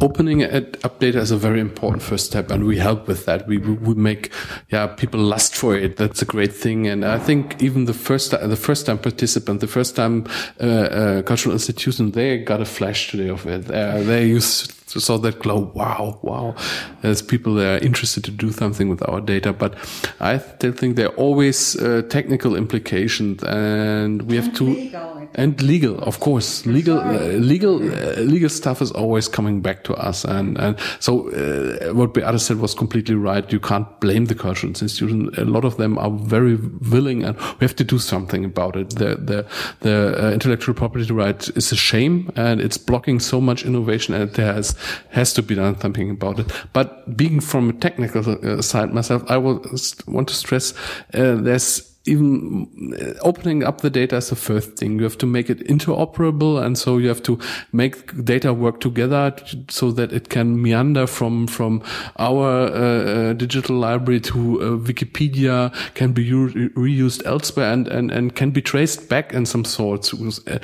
[0.01, 3.47] opening up data is a very important first step, and we help with that.
[3.47, 4.31] We we make
[4.69, 5.95] yeah people lust for it.
[5.95, 9.67] That's a great thing, and I think even the first the first time participant, the
[9.67, 10.25] first time
[10.59, 13.71] uh, uh, cultural institution, they got a flash today of it.
[13.71, 15.71] Uh, they used saw that glow.
[15.75, 16.55] Wow, wow.
[17.01, 19.75] There's people that are interested to do something with our data, but
[20.19, 25.16] I still think there are always uh, technical implications, and we have to legal.
[25.35, 29.93] And legal, of course, legal, uh, legal, uh, legal stuff is always coming back to
[29.95, 33.51] us, and and so uh, what Beate said was completely right.
[33.51, 35.29] You can't blame the cultural institution.
[35.37, 36.55] A lot of them are very
[36.91, 38.91] willing, and we have to do something about it.
[38.91, 39.45] The the
[39.81, 44.29] the uh, intellectual property right is a shame, and it's blocking so much innovation, and
[44.29, 44.75] it has
[45.11, 46.51] has to be done something about it.
[46.73, 49.63] But being from a technical uh, side myself, I will
[50.07, 50.73] want to stress
[51.13, 54.97] uh, there's even uh, opening up the data is the first thing.
[54.97, 56.63] You have to make it interoperable.
[56.63, 57.39] And so you have to
[57.71, 59.35] make data work together
[59.69, 61.83] so that it can meander from, from
[62.17, 68.35] our uh, uh, digital library to uh, Wikipedia, can be reused elsewhere and, and, and
[68.35, 70.13] can be traced back in some sorts.
[70.13, 70.59] Uh,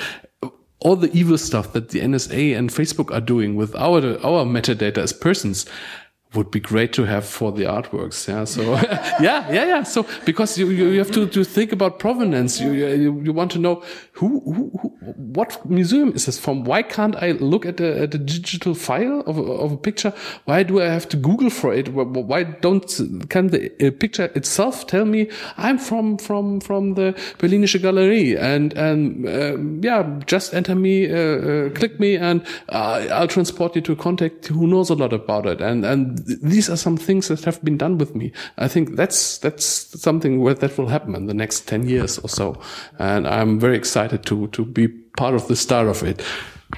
[0.84, 4.98] all the evil stuff that the NSA and Facebook are doing with our our metadata
[4.98, 5.66] as persons
[6.36, 8.28] would be great to have for the artworks.
[8.28, 8.46] Yeah.
[8.46, 8.62] So
[9.22, 9.84] yeah, yeah, yeah.
[9.84, 12.60] So because you, you have to, to think about provenance.
[12.60, 14.90] You, you, you want to know who, who, who,
[15.34, 16.64] what museum is this from?
[16.64, 20.14] Why can't I look at the, at the digital file of, of a picture?
[20.46, 21.90] Why do I have to Google for it?
[21.90, 22.84] Why don't,
[23.30, 28.74] can the uh, picture itself tell me I'm from, from, from the Berlinische Galerie and,
[28.74, 33.82] and, uh, yeah, just enter me, uh, uh, click me and uh, I'll transport you
[33.82, 35.62] to a contact who knows a lot about it.
[35.62, 38.32] And, and these are some things that have been done with me.
[38.58, 39.66] I think that's that's
[40.02, 42.60] something where that will happen in the next ten years or so,
[43.00, 46.22] and I'm very excited to to be part of the start of it.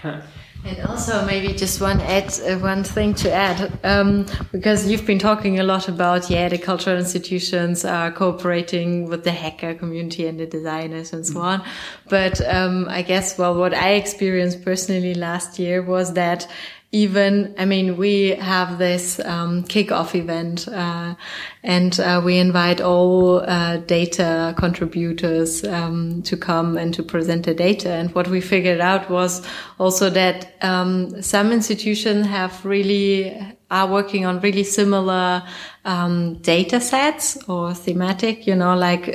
[0.66, 5.20] And also, maybe just one add, uh, one thing to add, um, because you've been
[5.20, 10.40] talking a lot about, yeah, the cultural institutions are cooperating with the hacker community and
[10.40, 11.64] the designers and so on.
[12.10, 16.48] But um, I guess, well, what I experienced personally last year was that
[16.96, 21.16] even, I mean, we have this um, kickoff event, uh,
[21.62, 27.54] and uh, we invite all uh, data contributors um, to come and to present the
[27.54, 27.90] data.
[27.90, 29.46] And what we figured out was
[29.78, 33.36] also that um, some institutions have really
[33.70, 35.44] are working on really similar
[35.84, 39.06] um, data sets or thematic, you know, like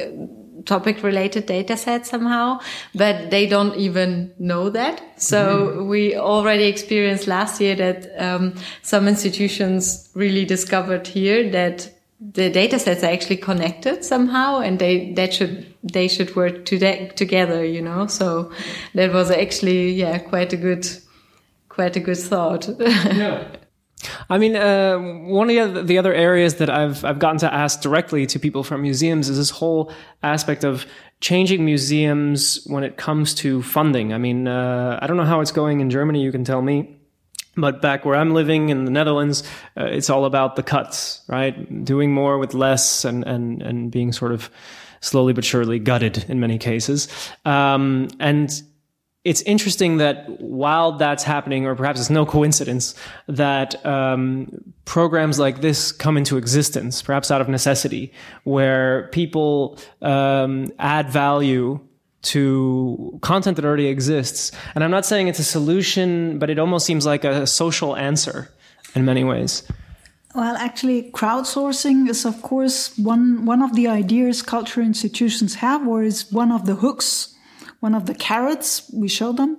[0.70, 2.60] topic related data set somehow,
[2.94, 4.96] but they don't even know that.
[5.16, 5.88] So mm-hmm.
[5.88, 11.90] we already experienced last year that um, some institutions really discovered here that
[12.20, 16.76] the data sets are actually connected somehow and they that should they should work to
[17.14, 18.52] together you know so
[18.94, 20.86] that was actually yeah quite a good
[21.70, 23.44] quite a good thought yeah
[24.28, 28.26] I mean, uh, one of the other areas that I've I've gotten to ask directly
[28.26, 29.92] to people from museums is this whole
[30.22, 30.86] aspect of
[31.20, 34.12] changing museums when it comes to funding.
[34.12, 36.22] I mean, uh, I don't know how it's going in Germany.
[36.22, 36.96] You can tell me.
[37.56, 39.42] But back where I'm living in the Netherlands,
[39.76, 41.84] uh, it's all about the cuts, right?
[41.84, 44.50] Doing more with less, and and and being sort of
[45.00, 47.08] slowly but surely gutted in many cases.
[47.44, 48.50] Um, and
[49.22, 52.94] it's interesting that while that's happening, or perhaps it's no coincidence
[53.26, 54.48] that um,
[54.86, 58.12] programs like this come into existence, perhaps out of necessity,
[58.44, 61.78] where people um, add value
[62.22, 64.52] to content that already exists.
[64.74, 68.50] And I'm not saying it's a solution, but it almost seems like a social answer
[68.94, 69.62] in many ways.
[70.34, 76.04] Well, actually, crowdsourcing is, of course, one one of the ideas culture institutions have, or
[76.04, 77.34] is one of the hooks
[77.80, 79.58] one of the carrots we show them.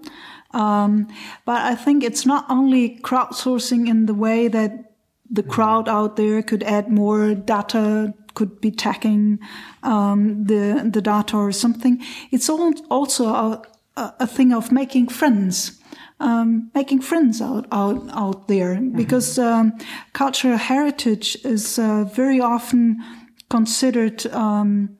[0.51, 1.07] Um,
[1.45, 4.91] but I think it's not only crowdsourcing in the way that
[5.29, 9.39] the crowd out there could add more data, could be tagging
[9.83, 12.01] um, the the data or something.
[12.31, 13.61] It's all also a,
[13.95, 15.77] a thing of making friends.
[16.19, 18.95] Um, making friends out out out there mm-hmm.
[18.95, 19.73] because um,
[20.13, 23.03] cultural heritage is uh, very often
[23.49, 24.97] considered um,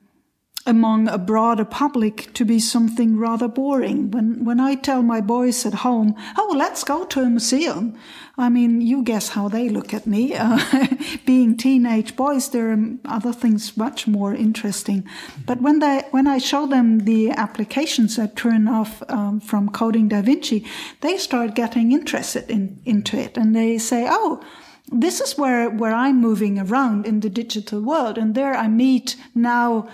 [0.66, 4.10] among a broader public to be something rather boring.
[4.10, 7.94] When when I tell my boys at home, "Oh, let's go to a museum,"
[8.38, 10.34] I mean, you guess how they look at me.
[10.42, 10.86] Uh,
[11.24, 15.04] being teenage boys, there are other things much more interesting.
[15.46, 20.08] But when they when I show them the applications that turn off um, from coding
[20.08, 20.64] Da Vinci,
[21.00, 24.40] they start getting interested in into it, and they say, "Oh."
[24.94, 29.16] This is where, where I'm moving around in the digital world, and there I meet
[29.34, 29.88] now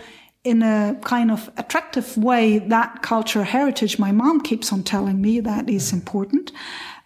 [0.49, 5.41] in a kind of attractive way that cultural heritage my mom keeps on telling me
[5.41, 6.53] that is important.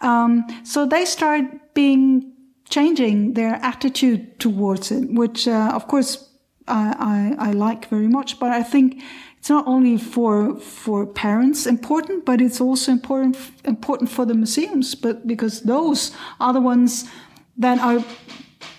[0.01, 2.33] Um, so they start being
[2.73, 6.31] changing their attitude towards it which uh, of course
[6.67, 9.03] I, I, I like very much but i think
[9.37, 14.95] it's not only for for parents important but it's also important important for the museums
[14.95, 17.05] but because those are the ones
[17.59, 18.03] that are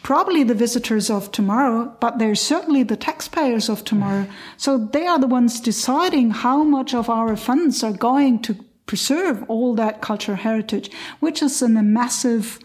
[0.02, 4.28] probably the visitors of tomorrow, but they're certainly the taxpayers of tomorrow.
[4.58, 8.56] So they are the ones deciding how much of our funds are going to
[8.86, 12.60] preserve all that cultural heritage, which is a massive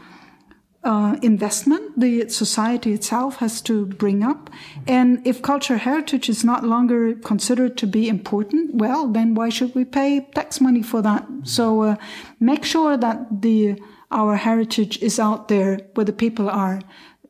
[0.85, 4.49] uh, investment the society itself has to bring up.
[4.87, 9.75] And if cultural heritage is not longer considered to be important, well, then why should
[9.75, 11.27] we pay tax money for that?
[11.43, 11.97] So uh,
[12.41, 13.81] make sure that the
[14.11, 16.81] our heritage is out there where the people are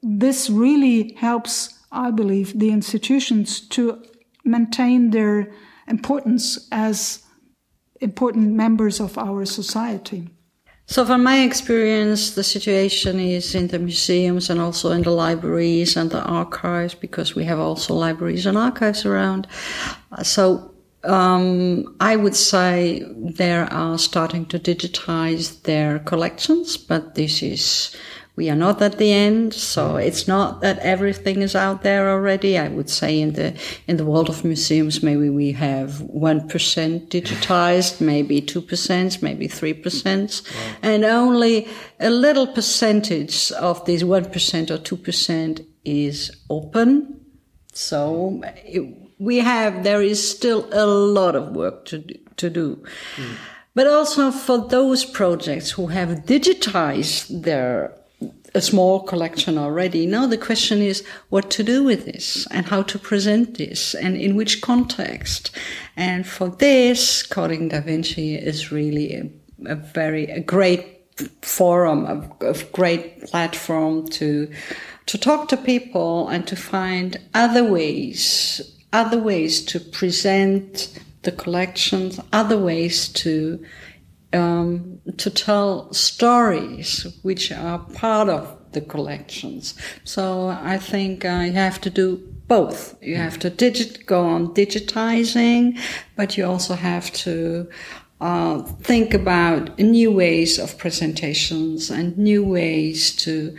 [0.03, 4.03] this really helps, I believe, the institutions to
[4.45, 5.53] maintain their
[5.87, 7.23] importance as
[8.01, 10.29] important members of our society.
[10.87, 15.97] So, from my experience, the situation is in the museums and also in the libraries
[15.97, 19.47] and the archives, because we have also libraries and archives around.
[20.23, 20.68] So,
[21.05, 27.97] um, I would say they are starting to digitize their collections, but this is
[28.39, 29.53] we are not at the end.
[29.53, 32.57] So it's not that everything is out there already.
[32.57, 33.53] I would say in the,
[33.89, 40.55] in the world of museums, maybe we have 1% digitized, maybe 2%, maybe 3%.
[40.55, 40.77] Wow.
[40.83, 41.67] And only
[41.99, 47.21] a little percentage of this 1% or 2% is open.
[47.73, 52.03] So it, we have, there is still a lot of work to,
[52.37, 52.83] to do.
[53.17, 53.37] Mm.
[53.75, 57.95] But also for those projects who have digitized their
[58.55, 60.07] a small collection already.
[60.07, 64.17] Now the question is what to do with this and how to present this and
[64.17, 65.51] in which context.
[65.97, 69.31] And for this, Coding Da Vinci is really a,
[69.67, 70.99] a very a great
[71.43, 74.51] forum, a, a great platform to
[75.07, 82.21] to talk to people and to find other ways, other ways to present the collections,
[82.33, 83.65] other ways to
[84.33, 89.75] um, to tell stories which are part of the collections.
[90.05, 92.17] So I think uh, you have to do
[92.47, 92.97] both.
[93.03, 95.79] You have to digit go on digitizing,
[96.17, 97.69] but you also have to
[98.21, 103.57] uh, think about new ways of presentations and new ways to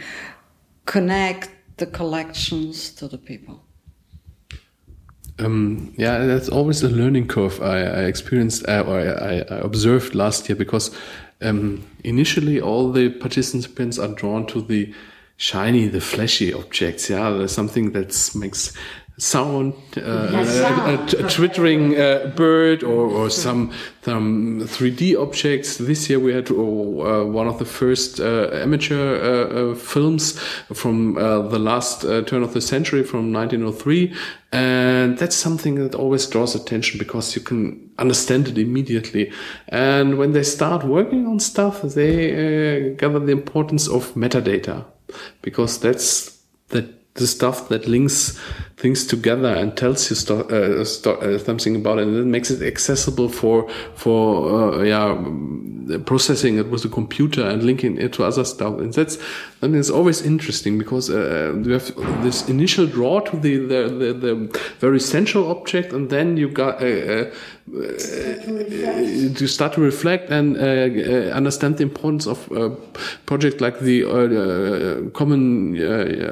[0.85, 3.63] connect the collections to the people.
[5.39, 10.13] Um, yeah, that's always a learning curve I, I experienced uh, or I, I, observed
[10.13, 10.93] last year because
[11.41, 14.93] um, initially all the participants are drawn to the
[15.37, 17.09] shiny, the flashy objects.
[17.09, 18.73] Yeah, there's something that makes
[19.19, 25.77] sound, uh, a, a, a, twittering uh, bird or, or some some 3D objects.
[25.77, 30.39] This year we had uh, one of the first uh, amateur uh, uh, films
[30.73, 34.13] from the last turn of the century, from 1903,
[34.51, 39.31] and that's something that always draws attention because you can understand it immediately.
[39.67, 44.85] And when they start working on stuff, they gather the importance of metadata
[45.41, 46.39] because that's
[46.69, 48.39] that the stuff that links
[48.77, 53.69] things together and tells you uh, uh, something about it and makes it accessible for
[53.95, 55.15] for uh, yeah
[56.05, 58.79] processing it with a computer and linking it to other stuff.
[58.79, 59.17] And that's
[59.61, 61.93] Mean it's always interesting because uh, you have
[62.23, 66.81] this initial draw to the the, the, the very central object and then you got
[66.81, 67.89] uh, uh,
[69.35, 70.57] to start to reflect and
[71.33, 72.69] understand the importance of a
[73.25, 74.03] project like the
[75.13, 75.75] common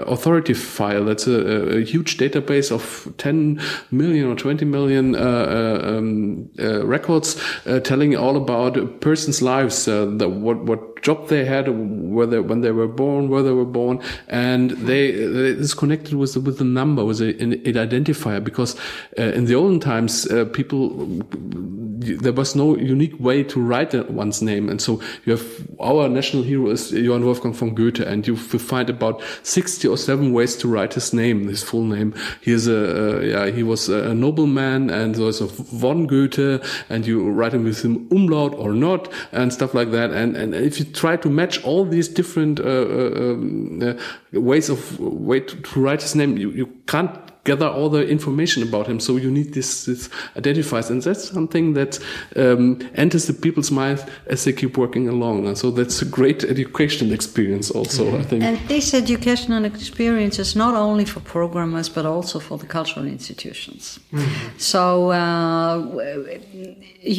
[0.07, 1.05] authority file.
[1.05, 3.61] That's a, a huge database of 10
[3.91, 7.39] million or 20 million uh, uh, um, uh, records
[7.83, 12.71] telling all about a person's lives, the, what, what job they had, whether when they
[12.71, 17.21] were born, where they were born, and they, is connected with with the number, with
[17.21, 18.43] a, an, an identifier.
[18.43, 18.75] Because
[19.17, 21.07] uh, in the olden times, uh, people
[21.99, 26.43] there was no unique way to write one's name, and so you have our national
[26.43, 30.67] hero is Johann Wolfgang von Goethe, and you find about sixty or seven ways to
[30.67, 32.13] write his name, his full name.
[32.41, 37.05] He is a uh, yeah, he was a nobleman, and there's a von Goethe, and
[37.05, 40.11] you write him with him umlaut or not, and stuff like that.
[40.11, 44.69] And and if you try to match all these different uh, uh, um, uh, ways
[44.69, 47.11] of way to, to, write his name, you, you can't
[47.47, 48.99] gather all the information about him.
[48.99, 51.97] So you need this, this identifiers, and that's something that
[52.35, 55.47] um, enters the people's mind as they keep working along.
[55.47, 58.03] And so that's a great educational experience, also.
[58.03, 58.21] Mm -hmm.
[58.21, 58.43] I think.
[58.43, 63.99] And this educational experience is not only for programmers but also for the cultural institutions.
[64.11, 64.27] Mm -hmm.
[64.57, 64.81] So
[65.11, 65.75] uh,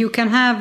[0.00, 0.58] you can have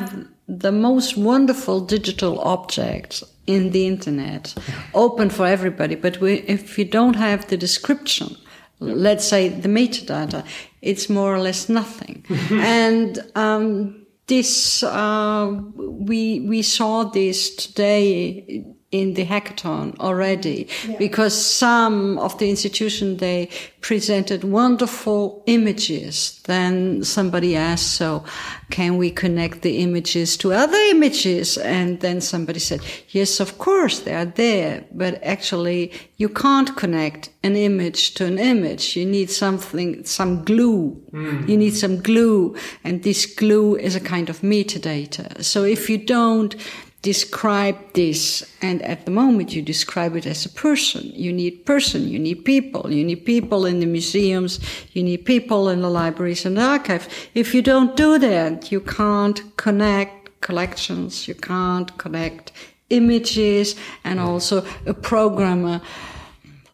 [0.48, 4.54] the most wonderful digital object in the internet,
[4.94, 5.94] open for everybody.
[5.94, 8.36] But we, if you don't have the description,
[8.80, 10.44] let's say the metadata,
[10.80, 12.24] it's more or less nothing.
[12.50, 20.96] and um, this, uh, we we saw this today in the hackathon already yeah.
[20.98, 23.48] because some of the institution they
[23.82, 28.24] presented wonderful images then somebody asked so
[28.70, 31.56] can we connect the images to other images?
[31.56, 37.30] And then somebody said yes of course they are there but actually you can't connect
[37.42, 38.96] an image to an image.
[38.96, 41.02] You need something some glue.
[41.12, 41.48] Mm.
[41.48, 45.42] you need some glue and this glue is a kind of metadata.
[45.42, 46.54] So if you don't
[47.02, 51.12] describe this and at the moment you describe it as a person.
[51.14, 52.92] You need person you need people.
[52.92, 54.58] You need people in the museums
[54.92, 57.08] you need people in the libraries and the archive.
[57.34, 62.52] If you don't do that you can't connect collections you can't connect
[62.90, 65.80] images and also a programmer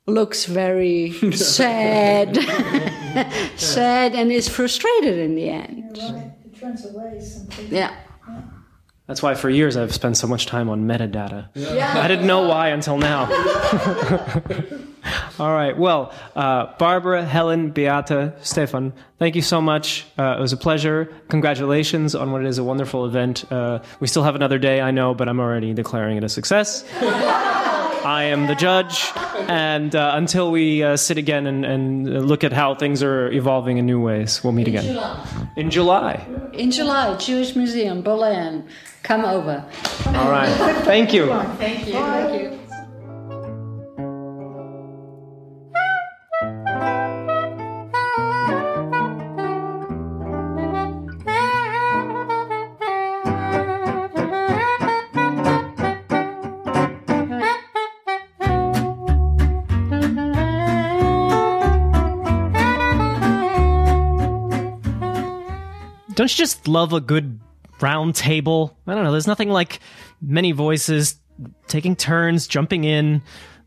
[0.07, 2.37] looks very sad
[3.57, 5.99] sad and is frustrated in the end.
[7.68, 7.95] Yeah
[9.07, 11.48] that's why for years I've spent so much time on metadata.
[11.55, 12.00] Yeah.
[12.00, 13.24] I didn't know why until now.
[15.38, 15.76] All right.
[15.76, 20.07] Well, uh, Barbara, Helen, Beate, Stephan, thank you so much.
[20.18, 21.12] Uh, it was a pleasure.
[21.28, 23.50] Congratulations on what is a wonderful event.
[23.52, 26.84] Uh, we still have another day, I know, but I'm already declaring it a success.
[28.05, 29.11] I am the judge.
[29.48, 33.78] And uh, until we uh, sit again and, and, look at how things are evolving
[33.78, 34.92] in new ways, we'll meet in again.
[34.92, 35.48] July.
[35.57, 36.26] In July.
[36.52, 38.68] In July, Jewish Museum, Berlin.
[39.05, 39.62] Come over.
[40.07, 40.48] All right.
[40.84, 41.26] Thank you.
[41.59, 41.92] Thank you.
[41.92, 42.59] Thank you.
[66.14, 67.40] Don't you just love a good
[67.85, 68.74] round table?
[68.87, 69.12] I don't know.
[69.12, 69.78] There's nothing like
[70.22, 71.16] many voices
[71.68, 73.22] taking turns, jumping in.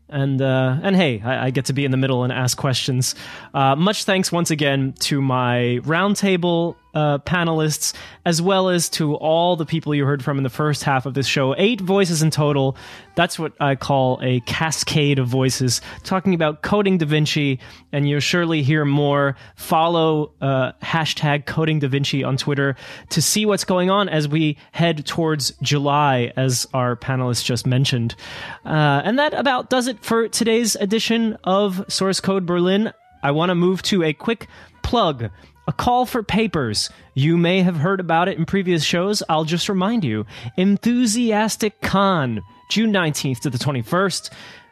[0.08, 3.14] And uh, and hey, I, I, get to be in the middle and ask questions.
[3.52, 7.94] Uh, much thanks once again to my roundtable uh, panelists,
[8.24, 11.14] as well as to all the people you heard from in the first half of
[11.14, 11.54] this show.
[11.56, 12.76] Eight voices in total.
[13.14, 17.60] That's what I call a cascade of voices talking about coding Da Vinci,
[17.92, 19.36] and you'll surely hear more.
[19.54, 22.74] Follow uh, hashtag coding Da Vinci on Twitter
[23.10, 28.16] to see what's going on as we head towards July, as our panelists just mentioned.
[28.64, 32.92] Uh, and that about does it for today's edition of Source Code Berlin.
[33.22, 34.48] I want to move to a quick
[34.82, 35.30] plug
[35.68, 36.88] a call for papers.
[37.14, 39.22] You may have heard about it in previous shows.
[39.28, 40.24] I'll just remind you.
[40.56, 42.40] EnthusiastiCon,
[42.70, 44.30] June 19th to the 21st.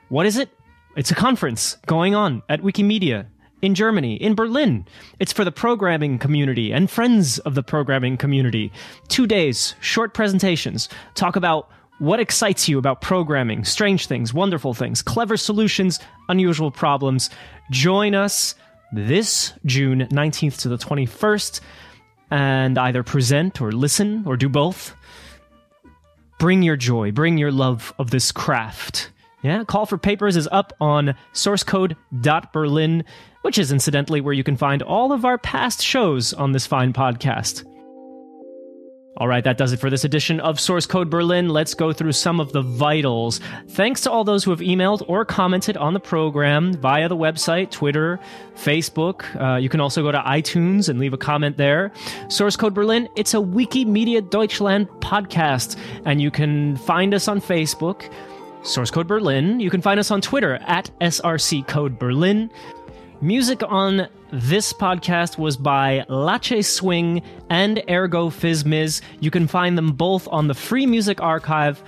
[0.09, 0.49] What is it?
[0.97, 3.27] It's a conference going on at Wikimedia
[3.61, 4.87] in Germany, in Berlin.
[5.21, 8.73] It's for the programming community and friends of the programming community.
[9.09, 15.03] Two days, short presentations, talk about what excites you about programming, strange things, wonderful things,
[15.03, 17.29] clever solutions, unusual problems.
[17.71, 18.55] Join us
[18.93, 21.61] this June 19th to the 21st
[22.31, 24.95] and either present or listen or do both.
[26.39, 29.11] Bring your joy, bring your love of this craft.
[29.43, 33.05] Yeah, Call for Papers is up on sourcecode.berlin,
[33.43, 36.93] which is incidentally where you can find all of our past shows on this fine
[36.93, 37.65] podcast.
[39.19, 41.49] All right, that does it for this edition of Source Code Berlin.
[41.49, 43.41] Let's go through some of the vitals.
[43.69, 47.71] Thanks to all those who have emailed or commented on the program via the website,
[47.71, 48.21] Twitter,
[48.57, 49.25] Facebook.
[49.41, 51.93] Uh, you can also go to iTunes and leave a comment there.
[52.29, 58.13] Source Code Berlin, it's a Wikimedia Deutschland podcast, and you can find us on Facebook.
[58.65, 59.61] Source Code Berlin.
[59.61, 62.51] You can find us on Twitter at SRC Code Berlin.
[63.23, 69.01] Music on this podcast was by Latché Swing and Ergo Phizmiz.
[69.21, 71.83] You can find them both on the Free Music Archive.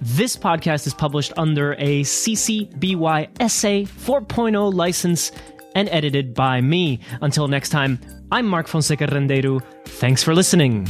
[0.00, 5.32] This podcast is published under a CC BY SA 4.0 license
[5.74, 7.00] and edited by me.
[7.20, 8.00] Until next time,
[8.32, 9.62] I'm Mark Fonseca Rendeiro.
[9.84, 10.88] Thanks for listening.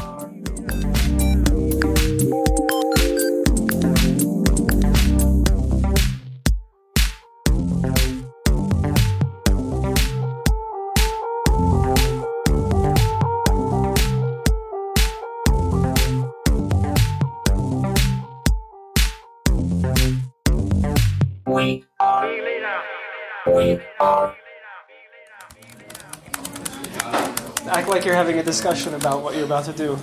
[28.05, 29.99] Like you're having a discussion about what you're about to do.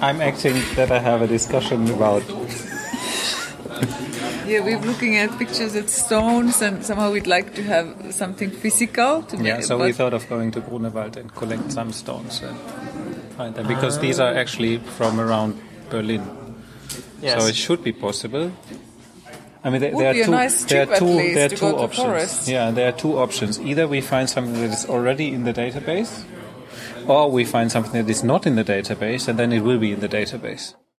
[0.00, 2.22] I'm acting that I have a discussion about.
[4.48, 9.24] yeah, we're looking at pictures of stones, and somehow we'd like to have something physical.
[9.24, 12.56] To yeah, so we thought of going to Grunewald and collect some stones and
[13.36, 15.60] find them because these are actually from around
[15.90, 16.22] Berlin.
[17.20, 17.42] Yes.
[17.42, 18.52] So it should be possible.
[19.64, 20.30] I mean, there, there are two.
[20.30, 21.34] Nice there are two.
[21.34, 22.48] There are two options.
[22.48, 23.60] Yeah, there are two options.
[23.60, 26.24] Either we find something that is already in the database,
[27.08, 29.92] or we find something that is not in the database, and then it will be
[29.92, 30.74] in the database.